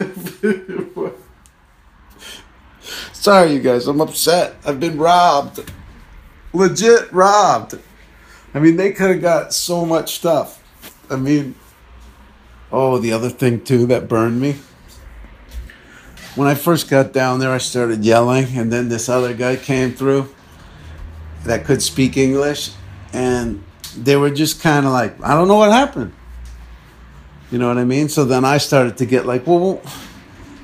Sorry, 3.12 3.52
you 3.52 3.60
guys. 3.60 3.86
I'm 3.86 4.00
upset. 4.00 4.56
I've 4.64 4.80
been 4.80 4.96
robbed. 4.96 5.70
Legit 6.58 7.12
robbed. 7.12 7.78
I 8.52 8.58
mean, 8.58 8.76
they 8.76 8.90
could 8.90 9.10
have 9.10 9.20
got 9.22 9.54
so 9.54 9.86
much 9.86 10.16
stuff. 10.16 10.60
I 11.08 11.14
mean, 11.14 11.54
oh, 12.72 12.98
the 12.98 13.12
other 13.12 13.30
thing 13.30 13.62
too 13.62 13.86
that 13.86 14.08
burned 14.08 14.40
me. 14.40 14.56
When 16.34 16.48
I 16.48 16.56
first 16.56 16.90
got 16.90 17.12
down 17.12 17.38
there, 17.38 17.52
I 17.52 17.58
started 17.58 18.04
yelling, 18.04 18.58
and 18.58 18.72
then 18.72 18.88
this 18.88 19.08
other 19.08 19.34
guy 19.34 19.54
came 19.54 19.92
through 19.92 20.34
that 21.44 21.64
could 21.64 21.80
speak 21.80 22.16
English, 22.16 22.72
and 23.12 23.62
they 23.96 24.16
were 24.16 24.30
just 24.30 24.60
kind 24.60 24.84
of 24.84 24.90
like, 24.90 25.14
I 25.22 25.34
don't 25.34 25.46
know 25.46 25.56
what 25.58 25.70
happened. 25.70 26.12
You 27.52 27.58
know 27.58 27.68
what 27.68 27.78
I 27.78 27.84
mean? 27.84 28.08
So 28.08 28.24
then 28.24 28.44
I 28.44 28.58
started 28.58 28.96
to 28.98 29.06
get 29.06 29.26
like, 29.26 29.46
well, 29.46 29.80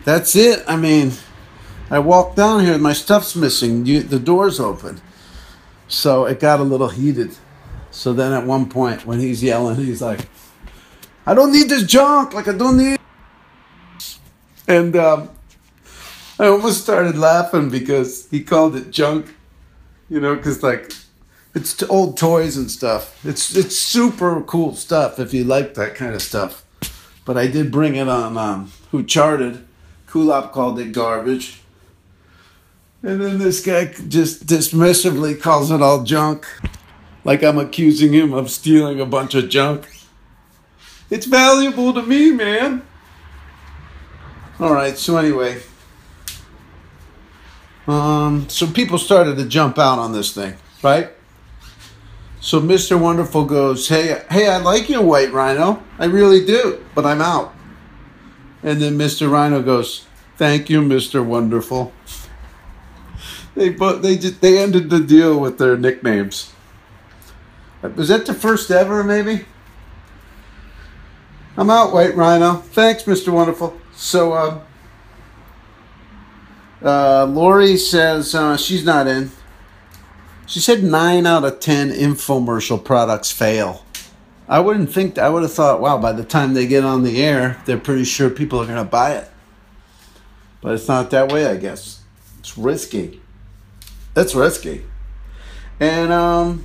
that's 0.04 0.34
it. 0.34 0.64
I 0.66 0.74
mean, 0.74 1.12
I 1.88 2.00
walked 2.00 2.34
down 2.34 2.64
here, 2.64 2.76
my 2.78 2.92
stuff's 2.92 3.36
missing. 3.36 3.86
You, 3.86 4.02
the 4.02 4.18
door's 4.18 4.58
open. 4.58 5.00
So 5.88 6.24
it 6.26 6.40
got 6.40 6.60
a 6.60 6.64
little 6.64 6.88
heated. 6.88 7.36
So 7.90 8.12
then 8.12 8.32
at 8.32 8.46
one 8.46 8.68
point, 8.68 9.06
when 9.06 9.20
he's 9.20 9.42
yelling, 9.42 9.76
he's 9.76 10.02
like, 10.02 10.20
I 11.26 11.34
don't 11.34 11.52
need 11.52 11.68
this 11.68 11.84
junk. 11.84 12.34
Like, 12.34 12.48
I 12.48 12.52
don't 12.52 12.76
need. 12.76 12.98
And 14.66 14.96
um, 14.96 15.30
I 16.38 16.46
almost 16.46 16.82
started 16.82 17.16
laughing 17.16 17.68
because 17.68 18.28
he 18.30 18.42
called 18.42 18.74
it 18.74 18.90
junk, 18.90 19.34
you 20.08 20.20
know, 20.20 20.34
because 20.34 20.62
like 20.62 20.92
it's 21.54 21.80
old 21.84 22.16
toys 22.16 22.56
and 22.56 22.70
stuff. 22.70 23.24
It's 23.24 23.54
it's 23.54 23.78
super 23.78 24.40
cool 24.42 24.74
stuff 24.74 25.20
if 25.20 25.32
you 25.32 25.44
like 25.44 25.74
that 25.74 25.94
kind 25.94 26.14
of 26.14 26.22
stuff. 26.22 26.64
But 27.24 27.38
I 27.38 27.46
did 27.46 27.70
bring 27.70 27.94
it 27.94 28.08
on 28.08 28.36
um, 28.36 28.72
Who 28.90 29.04
Charted. 29.04 29.64
Kulap 30.08 30.52
called 30.52 30.78
it 30.78 30.92
garbage. 30.92 31.60
And 33.04 33.20
then 33.20 33.38
this 33.38 33.62
guy 33.62 33.84
just 33.84 34.46
dismissively 34.46 35.38
calls 35.38 35.70
it 35.70 35.82
all 35.82 36.04
junk. 36.04 36.46
Like 37.22 37.42
I'm 37.42 37.58
accusing 37.58 38.14
him 38.14 38.32
of 38.32 38.50
stealing 38.50 38.98
a 38.98 39.04
bunch 39.04 39.34
of 39.34 39.50
junk. 39.50 39.86
It's 41.10 41.26
valuable 41.26 41.92
to 41.92 42.02
me, 42.02 42.32
man. 42.32 42.80
Alright, 44.58 44.96
so 44.96 45.18
anyway. 45.18 45.60
Um, 47.86 48.48
so 48.48 48.66
people 48.66 48.96
started 48.96 49.36
to 49.36 49.44
jump 49.44 49.78
out 49.78 49.98
on 49.98 50.12
this 50.12 50.32
thing, 50.32 50.54
right? 50.82 51.10
So 52.40 52.58
Mr. 52.58 52.98
Wonderful 52.98 53.44
goes, 53.44 53.86
Hey, 53.86 54.22
hey, 54.30 54.48
I 54.48 54.56
like 54.56 54.88
your 54.88 55.02
white 55.02 55.30
rhino. 55.30 55.82
I 55.98 56.06
really 56.06 56.42
do, 56.46 56.82
but 56.94 57.04
I'm 57.04 57.20
out. 57.20 57.54
And 58.62 58.80
then 58.80 58.96
Mr. 58.96 59.30
Rhino 59.30 59.60
goes, 59.60 60.06
Thank 60.38 60.70
you, 60.70 60.80
Mr. 60.80 61.22
Wonderful. 61.22 61.92
They 63.54 63.70
but 63.70 64.02
they 64.02 64.16
just 64.16 64.40
they 64.40 64.58
ended 64.58 64.90
the 64.90 65.00
deal 65.00 65.38
with 65.38 65.58
their 65.58 65.76
nicknames. 65.76 66.52
Was 67.82 68.08
that 68.08 68.26
the 68.26 68.34
first 68.34 68.70
ever, 68.70 69.04
maybe? 69.04 69.44
I'm 71.56 71.70
out, 71.70 71.92
White 71.92 72.16
Rhino. 72.16 72.54
Thanks, 72.54 73.04
Mr. 73.04 73.32
Wonderful. 73.32 73.78
So, 73.94 74.32
uh, 74.32 74.60
uh, 76.82 77.26
Lori 77.26 77.76
says 77.76 78.34
uh, 78.34 78.56
she's 78.56 78.84
not 78.84 79.06
in. 79.06 79.30
She 80.46 80.60
said 80.60 80.82
nine 80.82 81.26
out 81.26 81.44
of 81.44 81.60
ten 81.60 81.90
infomercial 81.90 82.82
products 82.82 83.30
fail. 83.30 83.84
I 84.48 84.60
wouldn't 84.60 84.92
think. 84.92 85.16
I 85.16 85.28
would 85.28 85.42
have 85.42 85.52
thought, 85.52 85.80
wow, 85.80 85.98
by 85.98 86.12
the 86.12 86.24
time 86.24 86.54
they 86.54 86.66
get 86.66 86.84
on 86.84 87.02
the 87.02 87.22
air, 87.22 87.62
they're 87.66 87.78
pretty 87.78 88.04
sure 88.04 88.28
people 88.28 88.60
are 88.60 88.66
going 88.66 88.76
to 88.76 88.84
buy 88.84 89.12
it. 89.12 89.30
But 90.60 90.74
it's 90.74 90.88
not 90.88 91.10
that 91.10 91.32
way, 91.32 91.46
I 91.46 91.56
guess. 91.56 92.02
It's 92.40 92.58
risky. 92.58 93.20
That's 94.14 94.34
risky. 94.34 94.84
And 95.80 96.12
um, 96.12 96.64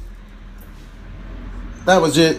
that 1.86 2.02
was 2.02 2.18
it. 2.18 2.38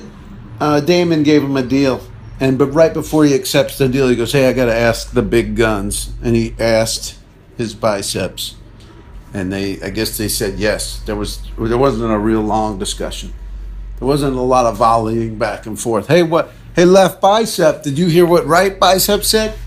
Uh, 0.60 0.80
Daymond 0.80 1.24
gave 1.24 1.42
him 1.42 1.56
a 1.56 1.62
deal, 1.62 2.00
and 2.38 2.58
but 2.58 2.66
right 2.66 2.92
before 2.92 3.24
he 3.24 3.34
accepts 3.34 3.78
the 3.78 3.88
deal, 3.88 4.08
he 4.08 4.14
goes, 4.14 4.32
"Hey, 4.32 4.48
I 4.48 4.52
got 4.52 4.66
to 4.66 4.74
ask 4.74 5.12
the 5.12 5.22
big 5.22 5.56
guns," 5.56 6.12
and 6.22 6.36
he 6.36 6.54
asked 6.58 7.16
his 7.56 7.74
biceps, 7.74 8.56
and 9.34 9.52
they, 9.52 9.80
I 9.82 9.90
guess 9.90 10.16
they 10.16 10.28
said 10.28 10.58
yes. 10.58 11.00
There 11.00 11.16
was 11.16 11.42
there 11.58 11.78
wasn't 11.78 12.12
a 12.12 12.18
real 12.18 12.42
long 12.42 12.78
discussion. 12.78 13.32
There 13.98 14.06
wasn't 14.06 14.36
a 14.36 14.42
lot 14.42 14.66
of 14.66 14.76
volleying 14.76 15.38
back 15.38 15.66
and 15.66 15.80
forth. 15.80 16.08
Hey, 16.08 16.22
what? 16.22 16.52
Hey, 16.76 16.84
left 16.84 17.20
bicep. 17.20 17.82
Did 17.82 17.98
you 17.98 18.06
hear 18.06 18.26
what 18.26 18.46
right 18.46 18.78
bicep 18.78 19.24
said? 19.24 19.58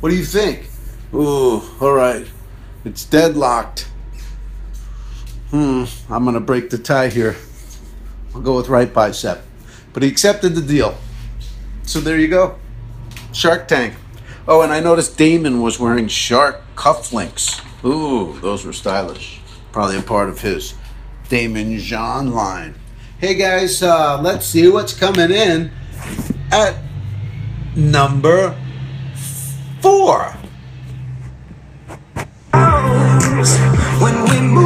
What 0.00 0.10
do 0.10 0.16
you 0.16 0.24
think? 0.24 0.68
Ooh, 1.14 1.62
all 1.80 1.92
right. 1.92 2.26
It's 2.84 3.04
deadlocked. 3.04 3.88
Hmm, 5.56 5.84
I'm 6.12 6.24
going 6.24 6.34
to 6.34 6.40
break 6.40 6.68
the 6.68 6.76
tie 6.76 7.08
here. 7.08 7.34
I'll 8.34 8.42
go 8.42 8.58
with 8.58 8.68
right 8.68 8.92
bicep. 8.92 9.42
But 9.94 10.02
he 10.02 10.08
accepted 10.10 10.54
the 10.54 10.60
deal. 10.60 10.98
So 11.82 11.98
there 11.98 12.18
you 12.18 12.28
go. 12.28 12.56
Shark 13.32 13.66
Tank. 13.66 13.94
Oh, 14.46 14.60
and 14.60 14.70
I 14.70 14.80
noticed 14.80 15.16
Daymond 15.16 15.62
was 15.62 15.80
wearing 15.80 16.08
shark 16.08 16.60
cufflinks. 16.74 17.64
Ooh, 17.86 18.38
those 18.40 18.66
were 18.66 18.74
stylish. 18.74 19.40
Probably 19.72 19.96
a 19.96 20.02
part 20.02 20.28
of 20.28 20.42
his 20.42 20.74
Daymond 21.30 21.78
John 21.78 22.32
line. 22.32 22.74
Hey 23.18 23.34
guys, 23.34 23.82
uh, 23.82 24.20
let's 24.20 24.44
see 24.44 24.68
what's 24.68 24.92
coming 24.92 25.30
in 25.30 25.70
at 26.52 26.76
number 27.74 28.54
four. 29.80 30.36
When 34.02 34.24
we 34.24 34.40
move, 34.42 34.65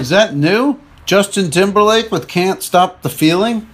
Is 0.00 0.08
that 0.08 0.34
new? 0.34 0.80
Justin 1.06 1.52
Timberlake 1.52 2.10
with 2.10 2.26
Can't 2.26 2.60
Stop 2.60 3.02
the 3.02 3.08
Feeling? 3.08 3.68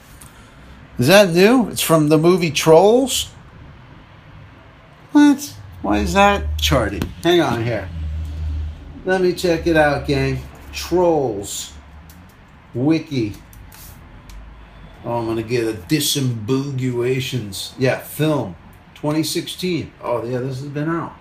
Is 0.99 1.07
that 1.07 1.31
new? 1.31 1.71
It's 1.71 1.81
from 1.81 2.11
the 2.11 2.19
movie 2.19 2.51
Trolls? 2.51 3.31
What? 5.13 5.57
Why 5.81 6.01
is 6.01 6.13
that 6.13 6.59
charting? 6.59 7.03
Hang 7.23 7.41
on 7.41 7.65
here. 7.65 7.89
Let 9.07 9.23
me 9.23 9.33
check 9.33 9.67
it 9.67 9.79
out, 9.79 10.07
gang. 10.07 10.41
Trolls. 10.75 11.73
Wiki. 12.75 13.35
Oh, 15.05 15.19
I'm 15.19 15.27
going 15.27 15.37
to 15.37 15.43
get 15.43 15.65
a 15.65 15.75
disambiguations. 15.75 17.75
Yeah, 17.79 17.99
film. 17.99 18.57
2016. 18.95 19.93
Oh, 20.03 20.25
yeah, 20.25 20.39
this 20.39 20.61
has 20.61 20.69
been 20.69 20.89
out. 20.89 21.15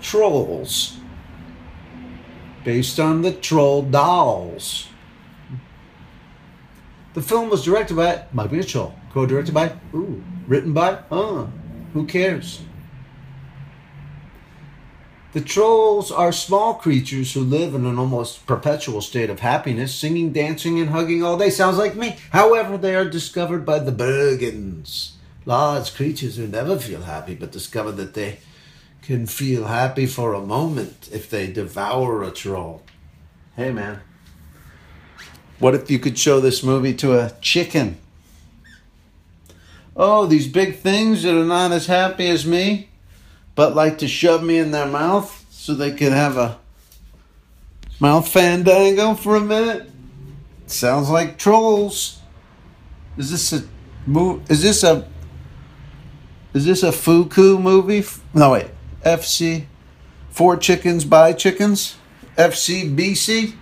Trolls. 0.00 0.96
Based 2.64 2.98
on 2.98 3.22
the 3.22 3.32
Troll 3.32 3.82
Dolls. 3.82 4.88
The 7.14 7.22
film 7.22 7.50
was 7.50 7.64
directed 7.64 7.96
by 7.96 8.24
Mike 8.32 8.52
Mitchell. 8.52 8.94
Co-directed 9.12 9.52
by, 9.52 9.72
ooh, 9.92 10.22
written 10.46 10.72
by, 10.72 10.92
uh, 11.10 11.46
who 11.92 12.06
cares? 12.06 12.60
The 15.32 15.40
trolls 15.40 16.10
are 16.10 16.32
small 16.32 16.74
creatures 16.74 17.32
who 17.32 17.42
live 17.42 17.72
in 17.74 17.86
an 17.86 17.98
almost 17.98 18.46
perpetual 18.46 19.00
state 19.00 19.30
of 19.30 19.40
happiness, 19.40 19.94
singing, 19.94 20.32
dancing, 20.32 20.80
and 20.80 20.90
hugging 20.90 21.22
all 21.22 21.38
day. 21.38 21.50
Sounds 21.50 21.78
like 21.78 21.94
me. 21.94 22.16
However, 22.30 22.76
they 22.76 22.96
are 22.96 23.04
discovered 23.04 23.64
by 23.64 23.78
the 23.78 23.92
Bergens, 23.92 25.12
large 25.44 25.94
creatures 25.94 26.36
who 26.36 26.48
never 26.48 26.78
feel 26.78 27.02
happy, 27.02 27.36
but 27.36 27.52
discover 27.52 27.92
that 27.92 28.14
they 28.14 28.40
can 29.02 29.26
feel 29.26 29.66
happy 29.66 30.06
for 30.06 30.34
a 30.34 30.40
moment 30.40 31.08
if 31.12 31.30
they 31.30 31.46
devour 31.46 32.24
a 32.24 32.32
troll. 32.32 32.82
Hey, 33.54 33.72
man. 33.72 34.00
What 35.60 35.76
if 35.76 35.90
you 35.90 36.00
could 36.00 36.18
show 36.18 36.40
this 36.40 36.64
movie 36.64 36.94
to 36.94 37.18
a 37.18 37.32
chicken? 37.40 37.98
Oh, 39.94 40.26
these 40.26 40.48
big 40.48 40.78
things 40.78 41.22
that 41.22 41.34
are 41.34 41.44
not 41.44 41.70
as 41.70 41.86
happy 41.86 42.28
as 42.28 42.44
me, 42.44 42.89
but 43.60 43.74
like 43.74 43.98
to 43.98 44.08
shove 44.08 44.42
me 44.42 44.56
in 44.56 44.70
their 44.70 44.86
mouth 44.86 45.44
so 45.50 45.74
they 45.74 45.90
could 45.90 46.12
have 46.12 46.38
a 46.38 46.58
mouth 48.00 48.26
fandango 48.26 49.12
for 49.12 49.36
a 49.36 49.40
minute. 49.40 49.86
Sounds 50.64 51.10
like 51.10 51.36
trolls. 51.36 52.20
Is 53.18 53.30
this 53.30 53.52
a 53.52 53.68
move? 54.06 54.50
Is 54.50 54.62
this 54.62 54.82
a 54.82 55.06
is 56.54 56.64
this 56.64 56.82
a 56.82 56.88
FUBU 56.88 57.60
movie? 57.60 58.02
No 58.32 58.52
wait, 58.52 58.70
FC, 59.04 59.66
four 60.30 60.56
chickens 60.56 61.04
buy 61.04 61.34
chickens, 61.34 61.98
FCBC. 62.38 63.56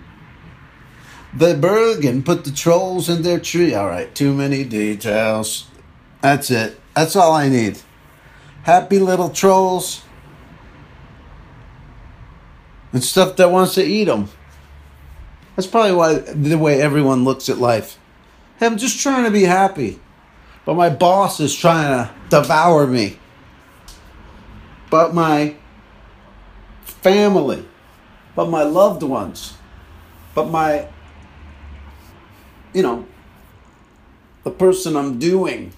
The 1.35 1.55
Bergen 1.55 2.23
put 2.23 2.45
the 2.45 2.51
trolls 2.51 3.09
in 3.09 3.21
their 3.23 3.41
tree. 3.41 3.75
All 3.75 3.87
right, 3.87 4.15
too 4.15 4.33
many 4.33 4.63
details. 4.63 5.67
That's 6.21 6.49
it. 6.51 6.79
That's 6.95 7.17
all 7.17 7.33
I 7.33 7.49
need. 7.49 7.81
Happy 8.63 8.99
little 8.99 9.29
trolls 9.29 10.03
and 12.91 13.03
stuff 13.03 13.35
that 13.37 13.51
wants 13.51 13.75
to 13.75 13.83
eat 13.83 14.05
them. 14.05 14.29
That's 15.55 15.67
probably 15.67 15.93
why 15.93 16.13
the 16.19 16.57
way 16.57 16.81
everyone 16.81 17.23
looks 17.23 17.49
at 17.49 17.57
life. 17.57 17.99
Hey, 18.57 18.65
I'm 18.65 18.77
just 18.77 18.99
trying 18.99 19.25
to 19.25 19.31
be 19.31 19.43
happy, 19.43 19.99
but 20.65 20.75
my 20.75 20.89
boss 20.89 21.39
is 21.39 21.55
trying 21.55 22.05
to 22.05 22.13
devour 22.29 22.87
me. 22.87 23.19
But 24.89 25.13
my 25.13 25.55
family, 26.83 27.65
but 28.35 28.49
my 28.49 28.63
loved 28.63 29.03
ones, 29.03 29.53
but 30.33 30.49
my, 30.49 30.87
you 32.73 32.81
know, 32.81 33.05
the 34.43 34.51
person 34.51 34.95
I'm 34.95 35.19
doing. 35.19 35.73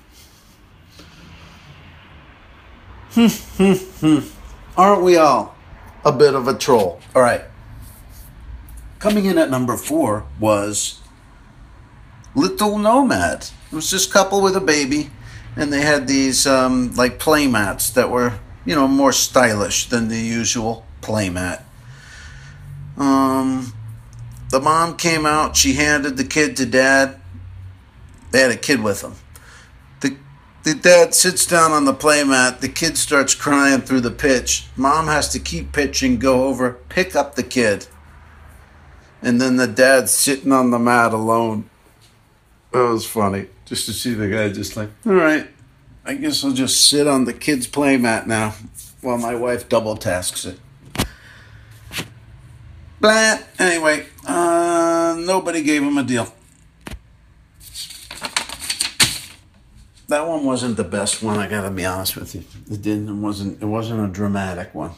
Aren't 4.77 5.01
we 5.03 5.17
all 5.17 5.55
a 6.05 6.11
bit 6.11 6.33
of 6.33 6.47
a 6.47 6.57
troll? 6.57 6.99
All 7.13 7.21
right. 7.21 7.43
Coming 8.99 9.25
in 9.25 9.37
at 9.37 9.49
number 9.49 9.75
four 9.75 10.25
was 10.39 11.01
Little 12.35 12.77
Nomad. 12.77 13.49
It 13.71 13.75
was 13.75 13.91
this 13.91 14.05
couple 14.05 14.41
with 14.41 14.55
a 14.55 14.61
baby, 14.61 15.09
and 15.55 15.73
they 15.73 15.81
had 15.81 16.07
these 16.07 16.47
um, 16.47 16.93
like 16.95 17.19
playmats 17.19 17.93
that 17.93 18.09
were, 18.09 18.39
you 18.65 18.75
know, 18.75 18.87
more 18.87 19.11
stylish 19.11 19.89
than 19.89 20.07
the 20.07 20.19
usual 20.19 20.85
playmat. 21.01 21.63
Um, 22.97 23.73
the 24.51 24.61
mom 24.61 24.95
came 24.95 25.25
out. 25.25 25.57
She 25.57 25.73
handed 25.73 26.15
the 26.15 26.23
kid 26.23 26.55
to 26.57 26.65
dad. 26.65 27.19
They 28.31 28.39
had 28.39 28.51
a 28.51 28.57
kid 28.57 28.81
with 28.81 29.01
them. 29.01 29.15
The 30.63 30.75
dad 30.75 31.15
sits 31.15 31.45
down 31.45 31.71
on 31.71 31.85
the 31.85 31.93
playmat. 31.93 32.59
The 32.59 32.69
kid 32.69 32.97
starts 32.97 33.33
crying 33.33 33.81
through 33.81 34.01
the 34.01 34.11
pitch. 34.11 34.67
Mom 34.75 35.07
has 35.07 35.29
to 35.29 35.39
keep 35.39 35.71
pitching, 35.71 36.19
go 36.19 36.45
over, 36.45 36.73
pick 36.89 37.15
up 37.15 37.35
the 37.35 37.43
kid 37.43 37.87
and 39.21 39.39
then 39.39 39.57
the 39.57 39.67
dad's 39.67 40.11
sitting 40.11 40.51
on 40.51 40.71
the 40.71 40.79
mat 40.79 41.13
alone. 41.13 41.69
That 42.71 42.89
was 42.89 43.05
funny. 43.05 43.47
Just 43.65 43.85
to 43.85 43.93
see 43.93 44.13
the 44.13 44.27
guy 44.27 44.49
just 44.49 44.75
like, 44.75 44.89
all 45.05 45.13
right, 45.13 45.47
I 46.05 46.15
guess 46.15 46.43
I'll 46.43 46.51
just 46.51 46.87
sit 46.87 47.07
on 47.07 47.25
the 47.25 47.33
kid's 47.33 47.67
playmat 47.67 48.27
now 48.27 48.55
while 49.01 49.17
my 49.17 49.35
wife 49.35 49.69
double 49.69 49.95
tasks 49.95 50.45
it. 50.45 50.59
But 52.99 53.47
anyway, 53.57 54.05
uh, 54.27 55.15
nobody 55.19 55.63
gave 55.63 55.81
him 55.81 55.97
a 55.97 56.03
deal. 56.03 56.33
That 60.11 60.27
one 60.27 60.43
wasn't 60.43 60.75
the 60.75 60.83
best 60.83 61.23
one. 61.23 61.39
I 61.39 61.47
gotta 61.47 61.71
be 61.71 61.85
honest 61.85 62.17
with 62.17 62.35
you. 62.35 62.43
It 62.69 62.81
didn't. 62.81 63.07
It 63.07 63.13
wasn't. 63.13 63.61
It 63.61 63.65
wasn't 63.65 64.09
a 64.09 64.11
dramatic 64.11 64.75
one. 64.75 64.91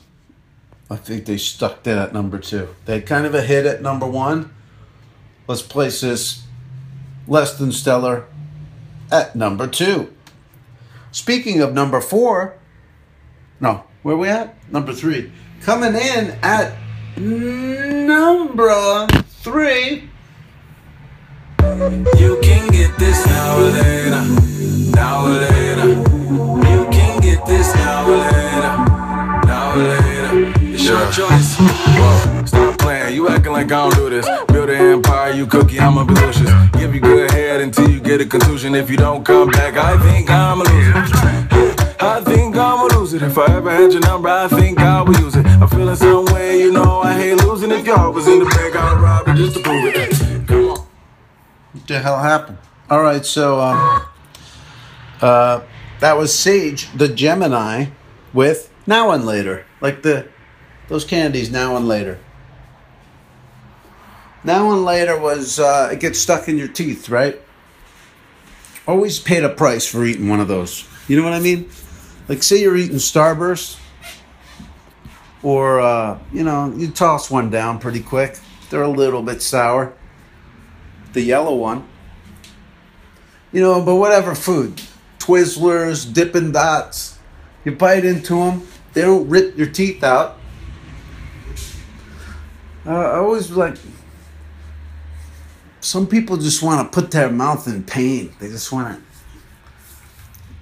I 0.89 0.95
think 0.95 1.27
they 1.27 1.37
stuck 1.37 1.83
that 1.83 1.99
at 1.99 2.13
number 2.13 2.39
two. 2.39 2.69
They 2.85 2.95
had 2.95 3.05
kind 3.05 3.27
of 3.27 3.35
a 3.35 3.43
hit 3.43 3.67
at 3.67 3.83
number 3.83 4.07
one. 4.07 4.51
Let's 5.47 5.61
place 5.61 6.01
this 6.01 6.41
less 7.27 7.55
than 7.59 7.71
stellar 7.71 8.25
at 9.11 9.35
number 9.35 9.67
two. 9.67 10.11
Speaking 11.11 11.61
of 11.61 11.75
number 11.75 12.01
four, 12.01 12.57
no, 13.59 13.83
where 14.01 14.17
we 14.17 14.29
at? 14.29 14.55
Number 14.71 14.93
three. 14.93 15.31
Coming 15.61 15.93
in 15.93 16.31
at 16.41 16.73
number 17.17 19.05
three. 19.27 20.09
You 22.17 22.39
can 22.41 22.71
get 22.71 22.97
this 22.97 23.23
now 23.27 23.57
or 23.59 23.69
later, 23.69 24.52
now 24.95 25.25
or 25.25 25.29
later. 25.29 25.87
You 26.69 26.87
can 26.91 27.21
get 27.21 27.45
this 27.45 27.73
now 27.75 28.05
or 28.05 28.17
later, 28.17 28.73
now 29.47 29.73
or 29.73 29.77
later. 29.77 30.53
It's 30.61 30.85
your 30.85 31.11
choice. 31.11 31.57
Whoa, 31.57 32.45
stop 32.45 32.77
playing. 32.79 33.15
You 33.15 33.29
acting 33.29 33.51
like 33.53 33.71
I 33.71 33.89
don't 33.89 33.95
do 33.95 34.09
this. 34.09 34.27
Build 34.47 34.69
an 34.69 34.81
empire, 34.93 35.31
you 35.31 35.45
cookie, 35.45 35.79
I'ma 35.79 36.03
be 36.03 36.13
delicious. 36.13 36.49
Give 36.73 36.93
you 36.93 37.01
good 37.01 37.31
head 37.31 37.61
until 37.61 37.89
you 37.89 37.99
get 37.99 38.21
a 38.21 38.25
contusion. 38.25 38.75
If 38.75 38.89
you 38.89 38.97
don't 38.97 39.23
come 39.23 39.49
back, 39.49 39.77
I 39.77 39.97
think 40.01 40.29
I'm 40.29 40.61
a 40.61 40.63
loser. 40.63 40.93
I 41.99 42.21
think 42.21 42.55
I'ma 42.55 42.87
lose 42.97 43.13
it. 43.13 43.21
If 43.21 43.37
I 43.37 43.45
ever 43.55 43.71
had 43.71 43.91
your 43.93 44.01
number, 44.01 44.29
I 44.29 44.47
think 44.47 44.79
I 44.79 45.01
would 45.01 45.17
use 45.19 45.35
it. 45.35 45.45
I'm 45.45 45.67
feeling 45.67 45.95
some 45.95 46.25
way, 46.25 46.59
you 46.59 46.71
know 46.71 47.01
I 47.01 47.13
hate 47.13 47.35
losing. 47.45 47.71
If 47.71 47.85
your 47.85 47.97
heart 47.97 48.13
was 48.13 48.27
in 48.27 48.39
the 48.39 48.45
bank, 48.45 48.75
I'd 48.75 48.99
rob 48.99 49.27
it 49.27 49.35
just 49.35 49.55
to 49.55 49.61
prove 49.61 49.85
it. 49.85 50.47
Come 50.47 50.69
on. 50.69 50.79
What 51.71 51.87
the 51.87 51.99
hell 51.99 52.19
happened? 52.19 52.57
All 52.89 53.01
right, 53.01 53.25
so 53.25 53.59
um, 53.61 54.03
uh, 55.23 55.63
that 56.01 56.17
was 56.17 56.37
Sage, 56.37 56.91
the 56.91 57.07
Gemini, 57.07 57.85
with 58.33 58.69
Now 58.85 59.11
and 59.11 59.25
Later, 59.25 59.65
like 59.79 60.01
the 60.01 60.27
those 60.89 61.05
candies 61.05 61.49
now 61.49 61.77
and 61.77 61.87
later. 61.87 62.19
Now 64.43 64.73
and 64.73 64.83
later 64.83 65.17
was 65.17 65.59
uh, 65.59 65.89
it 65.93 66.01
gets 66.01 66.19
stuck 66.19 66.49
in 66.49 66.57
your 66.57 66.67
teeth, 66.67 67.07
right? 67.07 67.41
Always 68.85 69.17
paid 69.17 69.45
a 69.45 69.49
price 69.49 69.87
for 69.87 70.03
eating 70.03 70.27
one 70.27 70.41
of 70.41 70.49
those. 70.49 70.85
You 71.07 71.15
know 71.15 71.23
what 71.23 71.31
I 71.31 71.39
mean? 71.39 71.69
Like 72.27 72.43
say 72.43 72.61
you're 72.61 72.75
eating 72.75 72.97
Starburst, 72.97 73.79
or 75.41 75.79
uh, 75.79 76.19
you 76.33 76.43
know 76.43 76.73
you 76.75 76.91
toss 76.91 77.31
one 77.31 77.49
down 77.49 77.79
pretty 77.79 78.01
quick. 78.01 78.39
They're 78.69 78.83
a 78.83 78.89
little 78.89 79.21
bit 79.21 79.41
sour. 79.41 79.93
The 81.13 81.21
yellow 81.21 81.55
one. 81.55 81.87
You 83.53 83.61
know, 83.61 83.81
but 83.81 83.95
whatever 83.95 84.35
food, 84.35 84.81
Twizzlers, 85.23 86.11
Dippin' 86.11 86.51
Dots, 86.51 87.17
you 87.63 87.71
bite 87.71 88.05
into 88.05 88.35
them. 88.35 88.67
They 88.93 89.01
don't 89.01 89.27
rip 89.29 89.57
your 89.57 89.67
teeth 89.67 90.03
out 90.03 90.37
uh, 92.85 92.91
I 92.91 93.17
always 93.17 93.49
like. 93.51 93.77
Some 95.79 96.07
people 96.07 96.37
just 96.37 96.63
want 96.63 96.91
to 96.91 97.01
put 97.01 97.11
their 97.11 97.29
mouth 97.29 97.67
in 97.67 97.83
pain. 97.83 98.33
They 98.39 98.47
just 98.47 98.71
want 98.71 98.97
to. 98.97 99.03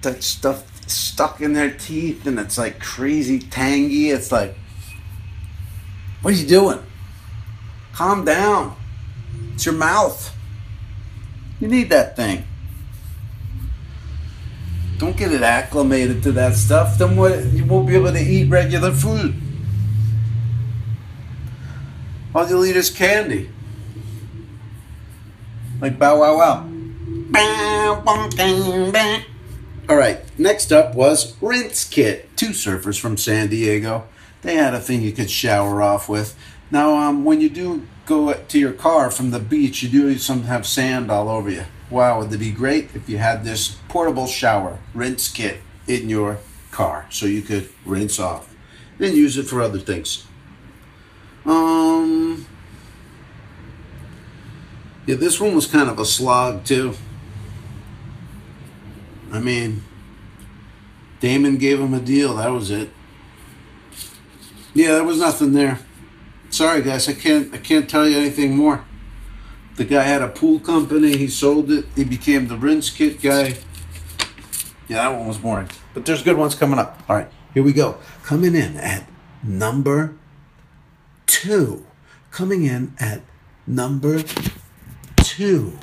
That 0.02 0.22
stuff 0.22 0.68
stuck 0.88 1.40
in 1.40 1.52
their 1.52 1.70
teeth 1.70 2.26
and 2.26 2.38
it's 2.38 2.58
like 2.58 2.80
crazy 2.80 3.38
tangy. 3.38 4.10
It's 4.10 4.32
like, 4.32 4.56
what 6.22 6.34
are 6.34 6.36
you 6.36 6.46
doing? 6.46 6.80
Calm 7.92 8.24
down. 8.24 8.76
It's 9.54 9.64
your 9.64 9.76
mouth. 9.76 10.34
You 11.60 11.68
need 11.68 11.90
that 11.90 12.16
thing. 12.16 12.44
Don't 15.02 15.16
get 15.16 15.32
it 15.32 15.42
acclimated 15.42 16.22
to 16.22 16.30
that 16.30 16.54
stuff. 16.54 16.96
Then 16.96 17.16
what? 17.16 17.46
You 17.46 17.64
won't 17.64 17.88
be 17.88 17.96
able 17.96 18.12
to 18.12 18.20
eat 18.20 18.48
regular 18.48 18.92
food. 18.92 19.34
All 22.32 22.48
you'll 22.48 22.64
eat 22.64 22.76
is 22.76 22.88
candy. 22.88 23.50
Like 25.80 25.98
Bow 25.98 26.20
Wow 26.20 26.38
Wow. 26.38 26.68
All 29.88 29.96
right, 29.96 30.20
next 30.38 30.70
up 30.70 30.94
was 30.94 31.34
Rinse 31.42 31.82
Kit. 31.82 32.36
Two 32.36 32.50
surfers 32.50 33.00
from 33.00 33.16
San 33.16 33.48
Diego. 33.48 34.06
They 34.42 34.54
had 34.54 34.72
a 34.72 34.78
thing 34.78 35.02
you 35.02 35.10
could 35.10 35.32
shower 35.32 35.82
off 35.82 36.08
with. 36.08 36.38
Now, 36.70 36.94
um, 36.94 37.24
when 37.24 37.40
you 37.40 37.48
do 37.48 37.88
go 38.06 38.32
to 38.32 38.58
your 38.58 38.72
car 38.72 39.10
from 39.10 39.30
the 39.30 39.38
beach, 39.38 39.82
you 39.82 39.88
do 39.88 40.18
some 40.18 40.44
have 40.44 40.66
sand 40.66 41.10
all 41.10 41.28
over 41.28 41.50
you. 41.50 41.64
Wow, 41.90 42.20
would 42.20 42.32
it 42.32 42.38
be 42.38 42.50
great 42.50 42.94
if 42.94 43.08
you 43.08 43.18
had 43.18 43.44
this 43.44 43.76
portable 43.88 44.26
shower 44.26 44.78
rinse 44.94 45.28
kit 45.28 45.60
in 45.86 46.08
your 46.08 46.38
car 46.70 47.06
so 47.10 47.26
you 47.26 47.42
could 47.42 47.68
rinse 47.84 48.18
off 48.18 48.52
and 48.98 49.14
use 49.14 49.36
it 49.36 49.44
for 49.44 49.60
other 49.60 49.78
things. 49.78 50.26
Um, 51.44 52.46
yeah, 55.06 55.16
this 55.16 55.40
one 55.40 55.54
was 55.54 55.66
kind 55.66 55.88
of 55.88 55.98
a 55.98 56.04
slog 56.04 56.64
too. 56.64 56.94
I 59.32 59.40
mean, 59.40 59.82
Daymond 61.20 61.58
gave 61.58 61.80
him 61.80 61.94
a 61.94 62.00
deal. 62.00 62.36
That 62.36 62.48
was 62.48 62.70
it. 62.70 62.90
Yeah, 64.74 64.92
there 64.92 65.04
was 65.04 65.18
nothing 65.18 65.52
there. 65.52 65.78
Sorry, 66.52 66.82
guys, 66.82 67.08
I 67.08 67.14
can't. 67.14 67.52
I 67.54 67.56
can't 67.56 67.88
tell 67.88 68.06
you 68.06 68.18
anything 68.18 68.54
more. 68.54 68.84
The 69.76 69.86
guy 69.86 70.02
had 70.02 70.20
a 70.20 70.28
pool 70.28 70.60
company. 70.60 71.16
He 71.16 71.26
sold 71.26 71.70
it. 71.70 71.86
He 71.96 72.04
became 72.04 72.48
the 72.48 72.58
rinse 72.58 72.90
kit 72.90 73.22
guy. 73.22 73.56
Yeah, 74.86 75.08
that 75.08 75.16
one 75.16 75.26
was 75.26 75.38
boring. 75.38 75.70
But 75.94 76.04
there's 76.04 76.22
good 76.22 76.36
ones 76.36 76.54
coming 76.54 76.78
up. 76.78 77.02
All 77.08 77.16
right, 77.16 77.28
here 77.54 77.62
we 77.62 77.72
go. 77.72 77.96
Coming 78.22 78.54
in 78.54 78.76
at 78.76 79.08
number 79.42 80.14
two. 81.26 81.86
Coming 82.30 82.64
in 82.66 82.92
at 83.00 83.22
number 83.66 84.22
two. 85.22 85.78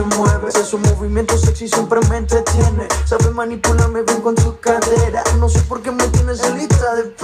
Te 0.00 0.16
mueves. 0.16 0.54
Esos 0.54 1.42
sexy 1.42 1.68
siempre 1.68 2.00
me 2.08 2.16
entretiene. 2.16 2.88
Sabe 3.04 3.30
manipularme 3.34 4.02
bien 4.02 4.22
con 4.22 4.34
tu 4.34 4.58
cadera. 4.58 5.22
No 5.38 5.46
sé 5.46 5.60
por 5.68 5.82
qué 5.82 5.90
me 5.90 6.06
tienes 6.08 6.42
en 6.42 6.56
lista 6.56 6.94
de 6.94 7.14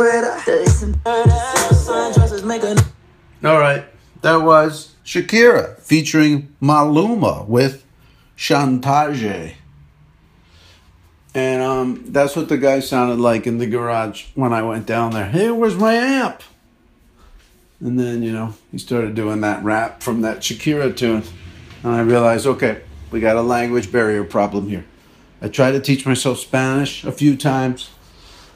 All 3.42 3.58
right, 3.58 3.84
that 4.20 4.42
was 4.42 4.94
Shakira 5.06 5.80
featuring 5.80 6.54
Maluma 6.60 7.46
with 7.48 7.82
Chantaje. 8.36 9.54
And 11.34 11.62
um, 11.62 12.04
that's 12.08 12.36
what 12.36 12.50
the 12.50 12.58
guy 12.58 12.80
sounded 12.80 13.18
like 13.18 13.46
in 13.46 13.56
the 13.56 13.66
garage 13.66 14.26
when 14.34 14.52
I 14.52 14.62
went 14.62 14.84
down 14.84 15.12
there. 15.12 15.26
Hey, 15.26 15.50
where's 15.50 15.76
my 15.76 15.94
amp? 15.94 16.42
And 17.80 17.98
then, 17.98 18.22
you 18.22 18.32
know, 18.32 18.54
he 18.70 18.76
started 18.76 19.14
doing 19.14 19.40
that 19.40 19.64
rap 19.64 20.02
from 20.02 20.20
that 20.22 20.40
Shakira 20.40 20.94
tune. 20.94 21.22
And 21.82 21.92
I 21.92 22.00
realized, 22.00 22.46
okay, 22.46 22.82
we 23.10 23.20
got 23.20 23.36
a 23.36 23.42
language 23.42 23.92
barrier 23.92 24.24
problem 24.24 24.68
here. 24.68 24.84
I 25.40 25.48
tried 25.48 25.72
to 25.72 25.80
teach 25.80 26.06
myself 26.06 26.38
Spanish 26.38 27.04
a 27.04 27.12
few 27.12 27.36
times, 27.36 27.90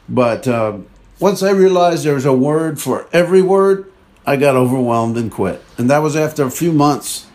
but 0.08 0.48
uh, 0.48 0.78
once 1.18 1.42
I 1.42 1.50
realized 1.50 2.04
there 2.04 2.14
was 2.14 2.24
a 2.24 2.32
word 2.32 2.80
for 2.80 3.06
every 3.12 3.42
word, 3.42 3.92
I 4.26 4.36
got 4.36 4.56
overwhelmed 4.56 5.16
and 5.16 5.30
quit. 5.30 5.62
And 5.76 5.90
that 5.90 5.98
was 5.98 6.16
after 6.16 6.44
a 6.44 6.50
few 6.50 6.72
months. 6.72 7.26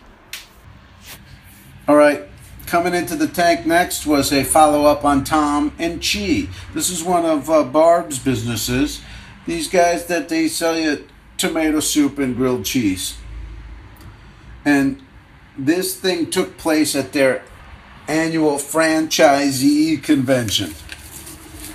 All 1.88 1.96
right, 1.96 2.24
coming 2.66 2.94
into 2.94 3.14
the 3.14 3.28
tank 3.28 3.64
next 3.64 4.06
was 4.06 4.32
a 4.32 4.42
follow 4.42 4.86
up 4.86 5.04
on 5.04 5.22
Tom 5.22 5.72
and 5.78 6.02
Chee. 6.02 6.50
This 6.74 6.90
is 6.90 7.04
one 7.04 7.24
of 7.24 7.48
uh, 7.48 7.62
Barb's 7.62 8.18
businesses. 8.18 9.02
These 9.46 9.68
guys 9.68 10.06
that 10.06 10.28
they 10.28 10.48
sell 10.48 10.76
you 10.76 11.06
tomato 11.36 11.78
soup 11.78 12.18
and 12.18 12.34
grilled 12.34 12.64
cheese. 12.64 13.16
And 14.64 15.00
this 15.58 15.98
thing 15.98 16.30
took 16.30 16.56
place 16.58 16.94
at 16.94 17.12
their 17.12 17.42
annual 18.08 18.56
franchisee 18.56 20.02
convention. 20.02 20.74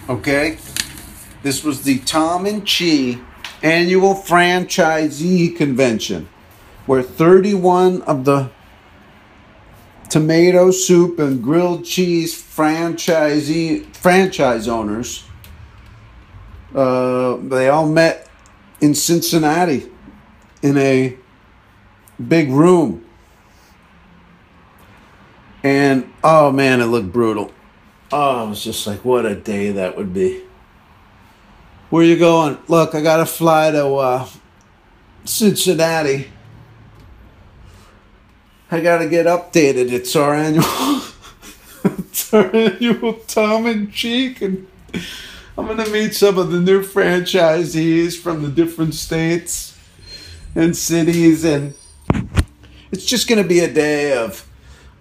Okay? 0.10 0.58
This 1.44 1.64
was 1.64 1.84
the 1.84 2.00
Tom 2.00 2.46
and 2.46 2.66
Chee 2.66 3.20
annual 3.64 4.16
franchisee 4.16 5.56
convention 5.56 6.28
where 6.86 7.04
31 7.04 8.02
of 8.04 8.26
the 8.26 8.50
tomato 10.10 10.72
soup 10.72 11.20
and 11.20 11.44
grilled 11.44 11.86
cheese 11.86 12.34
franchisee 12.36 13.86
franchise 13.96 14.68
owners 14.68 15.26
uh, 16.74 17.38
they 17.38 17.70
all 17.70 17.88
met 17.88 18.28
in 18.82 18.96
Cincinnati 18.96 19.90
in 20.62 20.78
a 20.78 21.16
big 22.28 22.50
room 22.50 23.01
and 25.64 26.12
oh 26.24 26.52
man, 26.52 26.82
it 26.82 26.86
looked 26.86 27.12
brutal. 27.12 27.52
Oh, 28.12 28.46
I 28.46 28.50
was 28.50 28.64
just 28.64 28.86
like, 28.88 29.06
what 29.06 29.26
a 29.26 29.36
day 29.36 29.72
that 29.72 29.96
would 29.96 30.14
be. 30.14 30.44
Where 31.90 32.04
you 32.04 32.18
going? 32.18 32.58
Look, 32.68 32.96
I 32.96 33.02
got 33.02 33.18
to 33.18 33.26
fly 33.26 33.72
to 33.72 33.86
uh, 33.96 34.28
Cincinnati. 35.26 36.30
I 38.70 38.80
got 38.82 39.00
to 39.00 39.10
get 39.10 39.26
updated. 39.26 39.92
It's 39.92 40.16
our 40.16 40.34
annual, 40.34 40.64
it's 41.84 42.34
our 42.34 42.54
annual 42.56 43.14
Tom 43.28 43.66
and 43.66 43.92
Cheek, 43.92 44.42
and 44.42 44.68
I'm 45.58 45.68
gonna 45.68 45.90
meet 45.90 46.16
some 46.16 46.38
of 46.38 46.52
the 46.52 46.60
new 46.60 46.82
franchisees 46.82 48.18
from 48.18 48.42
the 48.42 48.50
different 48.50 48.96
states 48.96 49.78
and 50.56 50.76
cities, 50.76 51.44
and 51.44 51.76
it's 52.92 53.06
just 53.06 53.28
gonna 53.28 53.44
be 53.44 53.60
a 53.60 53.72
day 53.72 54.18
of 54.18 54.48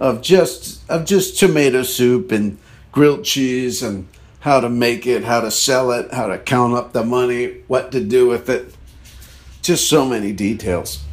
of 0.01 0.23
just 0.23 0.89
of 0.91 1.05
just 1.05 1.39
tomato 1.39 1.83
soup 1.83 2.33
and 2.33 2.59
grilled 2.91 3.23
cheese 3.23 3.83
and 3.83 4.09
how 4.41 4.59
to 4.59 4.71
make 4.71 5.07
it, 5.07 5.23
how 5.23 5.41
to 5.43 5.51
sell 5.51 5.93
it, 5.93 6.13
how 6.15 6.27
to 6.27 6.39
count 6.39 6.73
up 6.73 6.93
the 6.93 7.05
money, 7.05 7.63
what 7.69 7.93
to 7.93 8.03
do 8.03 8.27
with 8.27 8.49
it. 8.49 8.75
Just 9.61 9.89
so 9.89 10.07
many 10.07 10.33
details. 10.33 11.05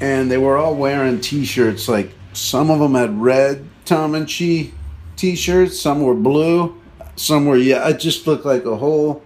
And 0.00 0.30
they 0.30 0.38
were 0.38 0.56
all 0.56 0.74
wearing 0.74 1.20
t-shirts 1.20 1.86
like 1.86 2.10
some 2.32 2.70
of 2.70 2.80
them 2.80 2.94
had 2.94 3.20
red 3.20 3.68
Tom 3.84 4.14
and 4.14 4.26
Chee 4.26 4.72
t-shirts, 5.16 5.78
some 5.78 6.00
were 6.00 6.14
blue, 6.14 6.80
some 7.16 7.44
were 7.44 7.58
yeah, 7.58 7.86
it 7.88 8.00
just 8.00 8.26
looked 8.26 8.46
like 8.46 8.64
a 8.64 8.76
whole 8.76 9.22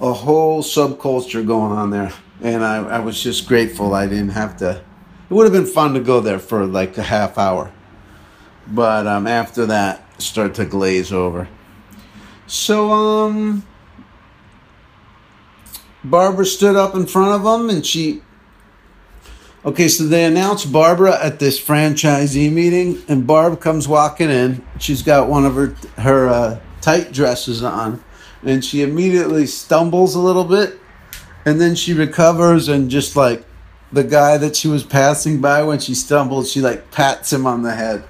a 0.00 0.12
whole 0.12 0.64
subculture 0.64 1.46
going 1.46 1.70
on 1.70 1.90
there. 1.90 2.12
And 2.40 2.64
I, 2.64 2.78
I 2.78 2.98
was 2.98 3.22
just 3.22 3.46
grateful 3.46 3.94
I 3.94 4.08
didn't 4.08 4.30
have 4.30 4.56
to 4.56 4.80
it 5.30 5.34
would 5.34 5.44
have 5.44 5.52
been 5.52 5.72
fun 5.72 5.94
to 5.94 6.00
go 6.00 6.18
there 6.18 6.40
for 6.40 6.66
like 6.66 6.98
a 6.98 7.02
half 7.02 7.38
hour 7.38 7.72
but 8.66 9.06
um, 9.06 9.26
after 9.26 9.66
that, 9.66 10.02
start 10.22 10.54
to 10.54 10.64
glaze 10.64 11.12
over. 11.12 11.48
So, 12.46 12.90
um, 12.90 13.66
Barbara 16.04 16.44
stood 16.44 16.76
up 16.76 16.94
in 16.94 17.06
front 17.06 17.32
of 17.32 17.44
them 17.44 17.70
and 17.70 17.84
she. 17.84 18.22
Okay, 19.64 19.86
so 19.86 20.04
they 20.04 20.24
announced 20.24 20.72
Barbara 20.72 21.24
at 21.24 21.38
this 21.38 21.60
franchisee 21.60 22.50
meeting, 22.52 23.00
and 23.06 23.24
Barb 23.28 23.60
comes 23.60 23.86
walking 23.86 24.28
in. 24.28 24.66
She's 24.80 25.02
got 25.02 25.28
one 25.28 25.46
of 25.46 25.54
her 25.54 25.76
her 26.02 26.28
uh, 26.28 26.60
tight 26.80 27.12
dresses 27.12 27.62
on, 27.62 28.02
and 28.42 28.64
she 28.64 28.82
immediately 28.82 29.46
stumbles 29.46 30.16
a 30.16 30.18
little 30.18 30.44
bit, 30.44 30.80
and 31.44 31.60
then 31.60 31.76
she 31.76 31.92
recovers 31.92 32.68
and 32.68 32.90
just 32.90 33.14
like 33.14 33.44
the 33.92 34.02
guy 34.02 34.36
that 34.36 34.56
she 34.56 34.66
was 34.66 34.82
passing 34.82 35.40
by 35.40 35.62
when 35.62 35.78
she 35.78 35.94
stumbled, 35.94 36.48
she 36.48 36.60
like 36.60 36.90
pats 36.90 37.32
him 37.32 37.46
on 37.46 37.62
the 37.62 37.74
head 37.74 38.02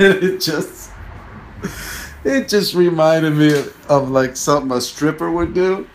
it 0.00 0.40
just 0.40 0.90
it 2.24 2.48
just 2.48 2.74
reminded 2.74 3.34
me 3.34 3.52
of, 3.52 3.90
of 3.90 4.10
like 4.10 4.36
something 4.36 4.76
a 4.76 4.80
stripper 4.80 5.30
would 5.30 5.54
do. 5.54 5.88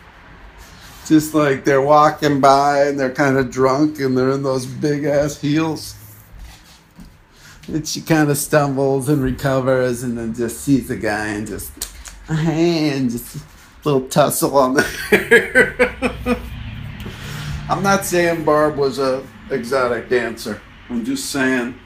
Just 1.06 1.34
like 1.34 1.64
they're 1.64 1.82
walking 1.82 2.40
by 2.40 2.84
and 2.84 2.98
they're 2.98 3.12
kind 3.12 3.36
of 3.36 3.50
drunk 3.50 4.00
and 4.00 4.16
they're 4.16 4.32
in 4.32 4.42
those 4.42 4.66
big 4.66 5.04
ass 5.04 5.40
heels. 5.40 5.94
And 7.68 7.86
she 7.86 8.00
kind 8.00 8.30
of 8.30 8.38
stumbles 8.38 9.08
and 9.08 9.22
recovers 9.22 10.02
and 10.02 10.16
then 10.18 10.34
just 10.34 10.60
sees 10.60 10.88
the 10.88 10.96
guy 10.96 11.28
and 11.28 11.46
just, 11.46 11.72
hey, 12.28 12.90
and 12.96 13.10
just 13.10 13.36
a 13.36 13.40
little 13.84 14.08
tussle 14.08 14.56
on 14.56 14.74
the 14.74 14.82
hair. 14.82 15.96
I'm 17.68 17.82
not 17.82 18.04
saying 18.04 18.44
Barb 18.44 18.76
was 18.76 19.00
a 19.00 19.26
exotic 19.50 20.08
dancer. 20.08 20.60
I'm 20.88 21.04
just 21.04 21.30
saying 21.30 21.76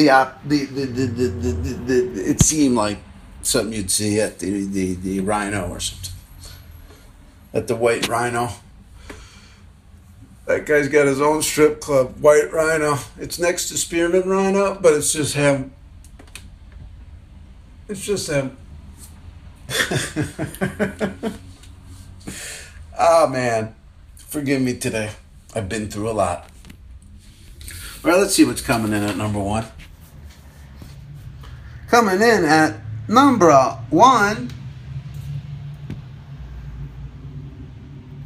the, 0.00 0.10
uh, 0.10 0.32
the, 0.46 0.64
the, 0.64 0.86
the, 0.86 1.06
the, 1.06 1.28
the, 1.28 1.72
the, 1.74 2.30
it 2.30 2.40
seemed 2.40 2.74
like 2.74 2.98
something 3.42 3.74
you'd 3.74 3.90
see 3.90 4.18
at 4.18 4.38
the, 4.38 4.64
the, 4.64 4.94
the 4.94 5.20
Rhino 5.20 5.68
or 5.68 5.78
something. 5.78 6.14
At 7.52 7.68
the 7.68 7.76
White 7.76 8.08
Rhino. 8.08 8.48
That 10.46 10.64
guy's 10.64 10.88
got 10.88 11.06
his 11.06 11.20
own 11.20 11.42
strip 11.42 11.80
club, 11.80 12.18
White 12.18 12.50
Rhino. 12.50 12.96
It's 13.18 13.38
next 13.38 13.68
to 13.68 13.76
Spearmint 13.76 14.24
Rhino, 14.24 14.74
but 14.80 14.94
it's 14.94 15.12
just 15.12 15.34
him. 15.34 15.72
It's 17.86 18.04
just 18.04 18.30
him. 18.30 18.56
oh 22.98 23.28
man, 23.30 23.74
forgive 24.16 24.62
me 24.62 24.76
today. 24.76 25.10
I've 25.54 25.68
been 25.68 25.90
through 25.90 26.08
a 26.08 26.12
lot. 26.12 26.48
All 28.02 28.10
right, 28.10 28.18
let's 28.18 28.34
see 28.34 28.44
what's 28.44 28.62
coming 28.62 28.92
in 28.92 29.02
at 29.02 29.16
number 29.16 29.38
one. 29.38 29.66
Coming 31.90 32.22
in 32.22 32.44
at 32.44 32.76
number 33.08 33.52
one. 33.90 34.48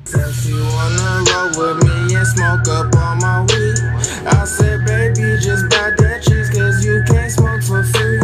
Said 0.04 0.34
she 0.34 0.52
wanna 0.52 1.24
roll 1.32 1.48
with 1.56 1.82
me 1.82 2.14
and 2.14 2.26
smoke 2.26 2.68
up 2.68 2.94
all 2.94 3.16
my 3.16 3.40
weed. 3.40 3.78
I 4.26 4.44
said, 4.44 4.84
baby, 4.84 5.40
just 5.40 5.70
buy 5.70 5.92
that 5.96 6.22
cheese, 6.22 6.50
cause 6.50 6.84
you 6.84 7.02
can't 7.08 7.32
smoke 7.32 7.62
for 7.62 7.82
free. 7.84 8.20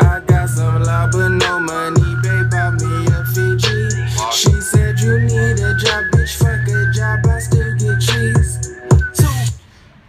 I 0.00 0.22
got 0.26 0.48
some 0.48 0.82
love, 0.82 1.10
but 1.12 1.28
no 1.36 1.60
money, 1.60 2.16
babe, 2.22 2.50
buy 2.50 2.70
me 2.70 3.06
a 3.12 3.26
Fiji. 3.26 3.90
She 4.32 4.58
said, 4.58 4.98
you 5.00 5.20
need 5.20 5.60
a 5.60 5.76
job, 5.76 6.04
bitch, 6.14 6.34
fuck 6.38 6.66
a 6.66 6.92
job, 6.96 7.26
I 7.26 7.38
still 7.40 7.76
get 7.76 8.00
cheese. 8.00 8.74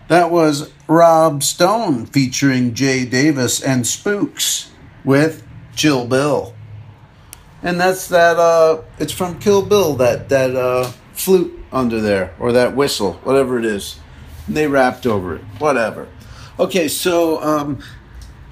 That 0.08 0.32
was 0.32 0.72
Rob 0.88 1.44
Stone 1.44 2.06
featuring 2.06 2.74
Jay 2.74 3.04
Davis 3.04 3.62
and 3.62 3.86
Spooks 3.86 4.69
with 5.10 5.44
Chill 5.76 6.06
Bill. 6.06 6.54
And 7.64 7.80
that's 7.80 8.10
that 8.10 8.38
uh 8.38 8.84
it's 9.00 9.12
from 9.12 9.40
Kill 9.40 9.64
Bill, 9.66 9.96
that 9.96 10.30
that 10.30 10.56
uh 10.56 10.92
flute 11.14 11.52
under 11.72 12.00
there 12.00 12.36
or 12.40 12.52
that 12.52 12.76
whistle, 12.76 13.14
whatever 13.24 13.58
it 13.58 13.66
is. 13.66 14.00
And 14.46 14.56
they 14.56 14.68
rapped 14.68 15.08
over 15.08 15.38
it. 15.38 15.42
Whatever. 15.58 16.08
Okay, 16.60 16.88
so 16.88 17.42
um 17.42 17.80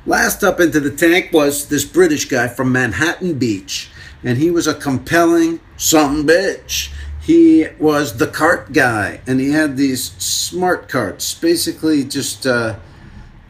last 0.08 0.44
up 0.44 0.60
into 0.60 0.80
the 0.80 0.90
tank 0.90 1.32
was 1.32 1.68
this 1.68 1.86
British 1.86 2.26
guy 2.26 2.48
from 2.48 2.72
Manhattan 2.72 3.38
Beach. 3.38 3.92
And 4.24 4.40
he 4.40 4.50
was 4.50 4.66
a 4.66 4.74
compelling 4.74 5.60
something 5.78 6.26
bitch 6.26 6.90
he 7.22 7.68
was 7.78 8.18
the 8.18 8.26
cart 8.26 8.72
guy 8.72 9.20
and 9.28 9.40
he 9.40 9.52
had 9.52 9.76
these 9.76 10.12
smart 10.14 10.88
carts 10.88 11.34
basically 11.34 12.04
just 12.06 12.48
uh, 12.48 12.80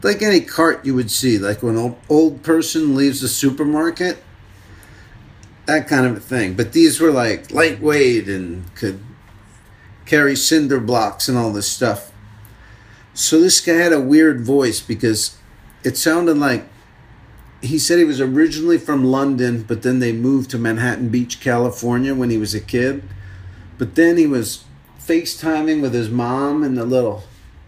like 0.02 0.22
any 0.22 0.40
cart 0.40 0.84
you 0.84 0.94
would 0.94 1.10
see 1.10 1.38
like 1.38 1.62
when 1.62 1.76
an 1.76 1.96
old 2.08 2.42
person 2.42 2.94
leaves 2.94 3.20
the 3.20 3.28
supermarket 3.28 4.22
that 5.68 5.86
kind 5.86 6.06
of 6.06 6.16
a 6.16 6.20
thing. 6.20 6.54
But 6.54 6.72
these 6.72 6.98
were 6.98 7.12
like 7.12 7.50
lightweight 7.50 8.26
and 8.26 8.74
could 8.74 9.00
carry 10.06 10.34
cinder 10.34 10.80
blocks 10.80 11.28
and 11.28 11.36
all 11.36 11.52
this 11.52 11.70
stuff. 11.70 12.10
So 13.12 13.38
this 13.38 13.60
guy 13.60 13.74
had 13.74 13.92
a 13.92 14.00
weird 14.00 14.40
voice 14.40 14.80
because 14.80 15.36
it 15.84 15.98
sounded 15.98 16.38
like 16.38 16.66
he 17.60 17.78
said 17.78 17.98
he 17.98 18.04
was 18.04 18.20
originally 18.20 18.78
from 18.78 19.04
London, 19.04 19.62
but 19.62 19.82
then 19.82 19.98
they 19.98 20.12
moved 20.12 20.50
to 20.52 20.58
Manhattan 20.58 21.10
Beach, 21.10 21.38
California 21.38 22.14
when 22.14 22.30
he 22.30 22.38
was 22.38 22.54
a 22.54 22.60
kid. 22.60 23.02
But 23.76 23.94
then 23.94 24.16
he 24.16 24.26
was 24.26 24.64
FaceTiming 25.00 25.82
with 25.82 25.92
his 25.92 26.08
mom 26.08 26.64
in 26.64 26.76
the 26.76 26.86
little 26.86 27.24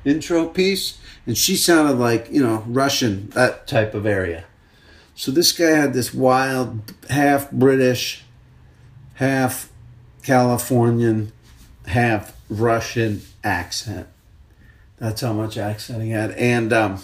intro 0.07 0.47
piece, 0.47 0.99
and 1.31 1.39
she 1.39 1.55
sounded 1.55 1.97
like, 1.97 2.27
you 2.33 2.43
know, 2.43 2.65
Russian, 2.67 3.31
that 3.35 3.69
type 3.69 3.95
of 3.95 4.05
area. 4.05 4.47
So 5.15 5.31
this 5.31 5.53
guy 5.53 5.71
had 5.71 5.93
this 5.93 6.13
wild, 6.13 6.93
half 7.09 7.53
British, 7.53 8.25
half 9.15 9.71
Californian, 10.25 11.31
half 11.87 12.37
Russian 12.49 13.23
accent. 13.45 14.09
That's 14.99 15.21
how 15.21 15.33
much 15.33 15.57
accent 15.57 16.03
he 16.03 16.11
had. 16.11 16.33
And 16.33 16.73
um, 16.73 17.01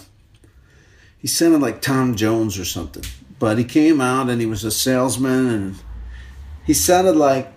he 1.17 1.29
sounded 1.29 1.61
like 1.61 1.81
Tom 1.81 2.17
Jones 2.17 2.59
or 2.59 2.65
something. 2.65 3.05
But 3.39 3.57
he 3.57 3.63
came 3.63 4.01
out 4.01 4.29
and 4.29 4.41
he 4.41 4.45
was 4.45 4.65
a 4.65 4.71
salesman 4.71 5.47
and 5.47 5.75
he 6.65 6.73
sounded 6.73 7.15
like 7.15 7.49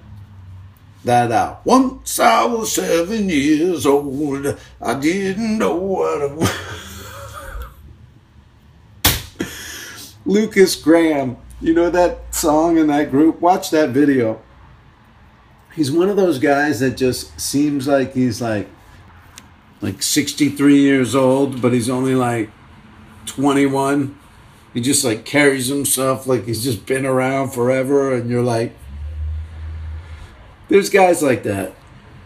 that 1.04 1.32
out. 1.32 1.64
Once 1.64 2.20
I 2.20 2.44
was 2.44 2.74
seven 2.74 3.28
years 3.28 3.86
old, 3.86 4.58
I 4.80 4.98
didn't 4.98 5.58
know 5.58 5.76
what 5.76 6.22
it 6.22 6.32
was. 6.36 6.50
Lukas 10.26 10.76
Graham, 10.76 11.36
you 11.60 11.74
know 11.74 11.90
that 11.90 12.34
song 12.34 12.76
in 12.76 12.86
that 12.88 13.10
group? 13.10 13.40
Watch 13.40 13.70
that 13.70 13.90
video. 13.90 14.40
He's 15.74 15.90
one 15.90 16.08
of 16.08 16.16
those 16.16 16.38
guys 16.38 16.80
that 16.80 16.96
just 16.96 17.38
seems 17.40 17.86
like 17.86 18.14
he's 18.14 18.40
like 18.40 18.68
like 19.80 20.02
63 20.02 20.78
years 20.78 21.14
old, 21.14 21.62
but 21.62 21.72
he's 21.72 21.88
only 21.88 22.14
like 22.14 22.50
21. 23.26 24.18
He 24.74 24.80
just 24.80 25.04
like 25.04 25.24
carries 25.24 25.68
himself 25.68 26.26
like 26.26 26.44
he's 26.44 26.62
just 26.62 26.86
been 26.86 27.06
around 27.06 27.50
forever, 27.50 28.14
and 28.14 28.30
you're 28.30 28.42
like, 28.42 28.74
there's 30.70 30.88
guys 30.88 31.22
like 31.22 31.42
that. 31.42 31.74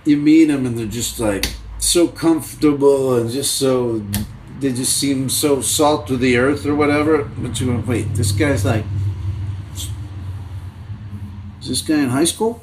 You 0.04 0.16
meet 0.18 0.44
them 0.44 0.66
and 0.66 0.78
they're 0.78 0.86
just 0.86 1.18
like 1.18 1.46
so 1.78 2.06
comfortable 2.06 3.16
and 3.16 3.30
just 3.30 3.56
so 3.56 4.04
they 4.60 4.72
just 4.72 4.96
seem 4.96 5.28
so 5.28 5.60
salt 5.60 6.06
to 6.06 6.16
the 6.16 6.36
earth 6.36 6.64
or 6.64 6.74
whatever. 6.74 7.24
But 7.24 7.60
you 7.60 7.82
wait, 7.86 8.14
this 8.14 8.32
guy's 8.32 8.64
like, 8.64 8.84
is 11.60 11.68
this 11.68 11.82
guy 11.82 12.00
in 12.00 12.10
high 12.10 12.24
school? 12.24 12.62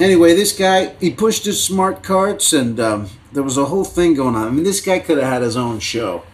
Anyway, 0.00 0.34
this 0.34 0.56
guy 0.56 0.94
he 1.00 1.10
pushed 1.10 1.44
his 1.44 1.62
smart 1.62 2.02
carts 2.02 2.52
and 2.52 2.80
um, 2.80 3.08
there 3.32 3.42
was 3.42 3.56
a 3.58 3.66
whole 3.66 3.84
thing 3.84 4.14
going 4.14 4.34
on. 4.34 4.48
I 4.48 4.50
mean, 4.50 4.64
this 4.64 4.80
guy 4.80 4.98
could 4.98 5.18
have 5.18 5.28
had 5.28 5.42
his 5.42 5.56
own 5.56 5.78
show, 5.78 6.24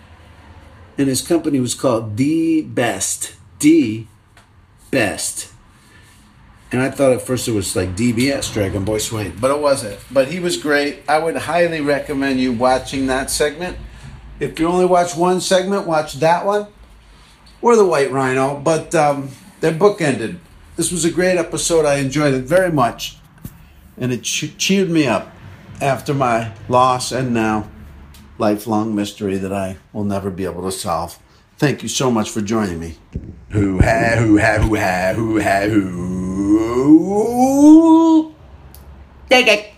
and 0.96 1.08
his 1.08 1.20
company 1.20 1.58
was 1.58 1.74
called 1.74 2.16
The 2.16 2.62
Best. 2.62 3.34
D 3.58 4.08
Best. 4.90 5.51
And 6.72 6.80
I 6.80 6.90
thought 6.90 7.12
at 7.12 7.20
first 7.20 7.46
it 7.48 7.52
was 7.52 7.76
like 7.76 7.94
DBS, 7.94 8.52
Dragon 8.52 8.84
Boy 8.84 8.96
Swing, 8.96 9.36
but 9.38 9.50
it 9.50 9.60
wasn't. 9.60 10.00
But 10.10 10.28
he 10.28 10.40
was 10.40 10.56
great. 10.56 11.02
I 11.06 11.18
would 11.18 11.36
highly 11.36 11.82
recommend 11.82 12.40
you 12.40 12.52
watching 12.52 13.06
that 13.08 13.30
segment. 13.30 13.76
If 14.40 14.58
you 14.58 14.66
only 14.66 14.86
watch 14.86 15.14
one 15.14 15.42
segment, 15.42 15.86
watch 15.86 16.14
that 16.14 16.46
one 16.46 16.68
or 17.60 17.76
the 17.76 17.84
White 17.84 18.10
Rhino. 18.10 18.58
But 18.58 18.94
um, 18.94 19.28
they're 19.60 19.72
bookended. 19.72 20.38
This 20.76 20.90
was 20.90 21.04
a 21.04 21.10
great 21.10 21.36
episode. 21.36 21.84
I 21.84 21.96
enjoyed 21.96 22.32
it 22.32 22.44
very 22.44 22.72
much, 22.72 23.18
and 23.98 24.10
it 24.10 24.22
cheered 24.22 24.88
me 24.88 25.06
up 25.06 25.30
after 25.82 26.14
my 26.14 26.52
loss 26.68 27.12
and 27.12 27.34
now 27.34 27.68
lifelong 28.38 28.94
mystery 28.94 29.36
that 29.36 29.52
I 29.52 29.76
will 29.92 30.04
never 30.04 30.30
be 30.30 30.44
able 30.44 30.62
to 30.62 30.72
solve. 30.72 31.18
Thank 31.62 31.84
you 31.84 31.88
so 31.88 32.10
much 32.10 32.30
for 32.30 32.40
joining 32.40 32.80
me. 32.80 32.96
Who 33.50 33.78
ha 33.78 34.16
who 34.18 34.36
ha 34.36 34.58
who 34.58 34.74
ha 34.74 35.12
who 35.14 35.40
ha 35.40 35.60
who. 35.68 35.94
Take 39.30 39.46
it. 39.46 39.71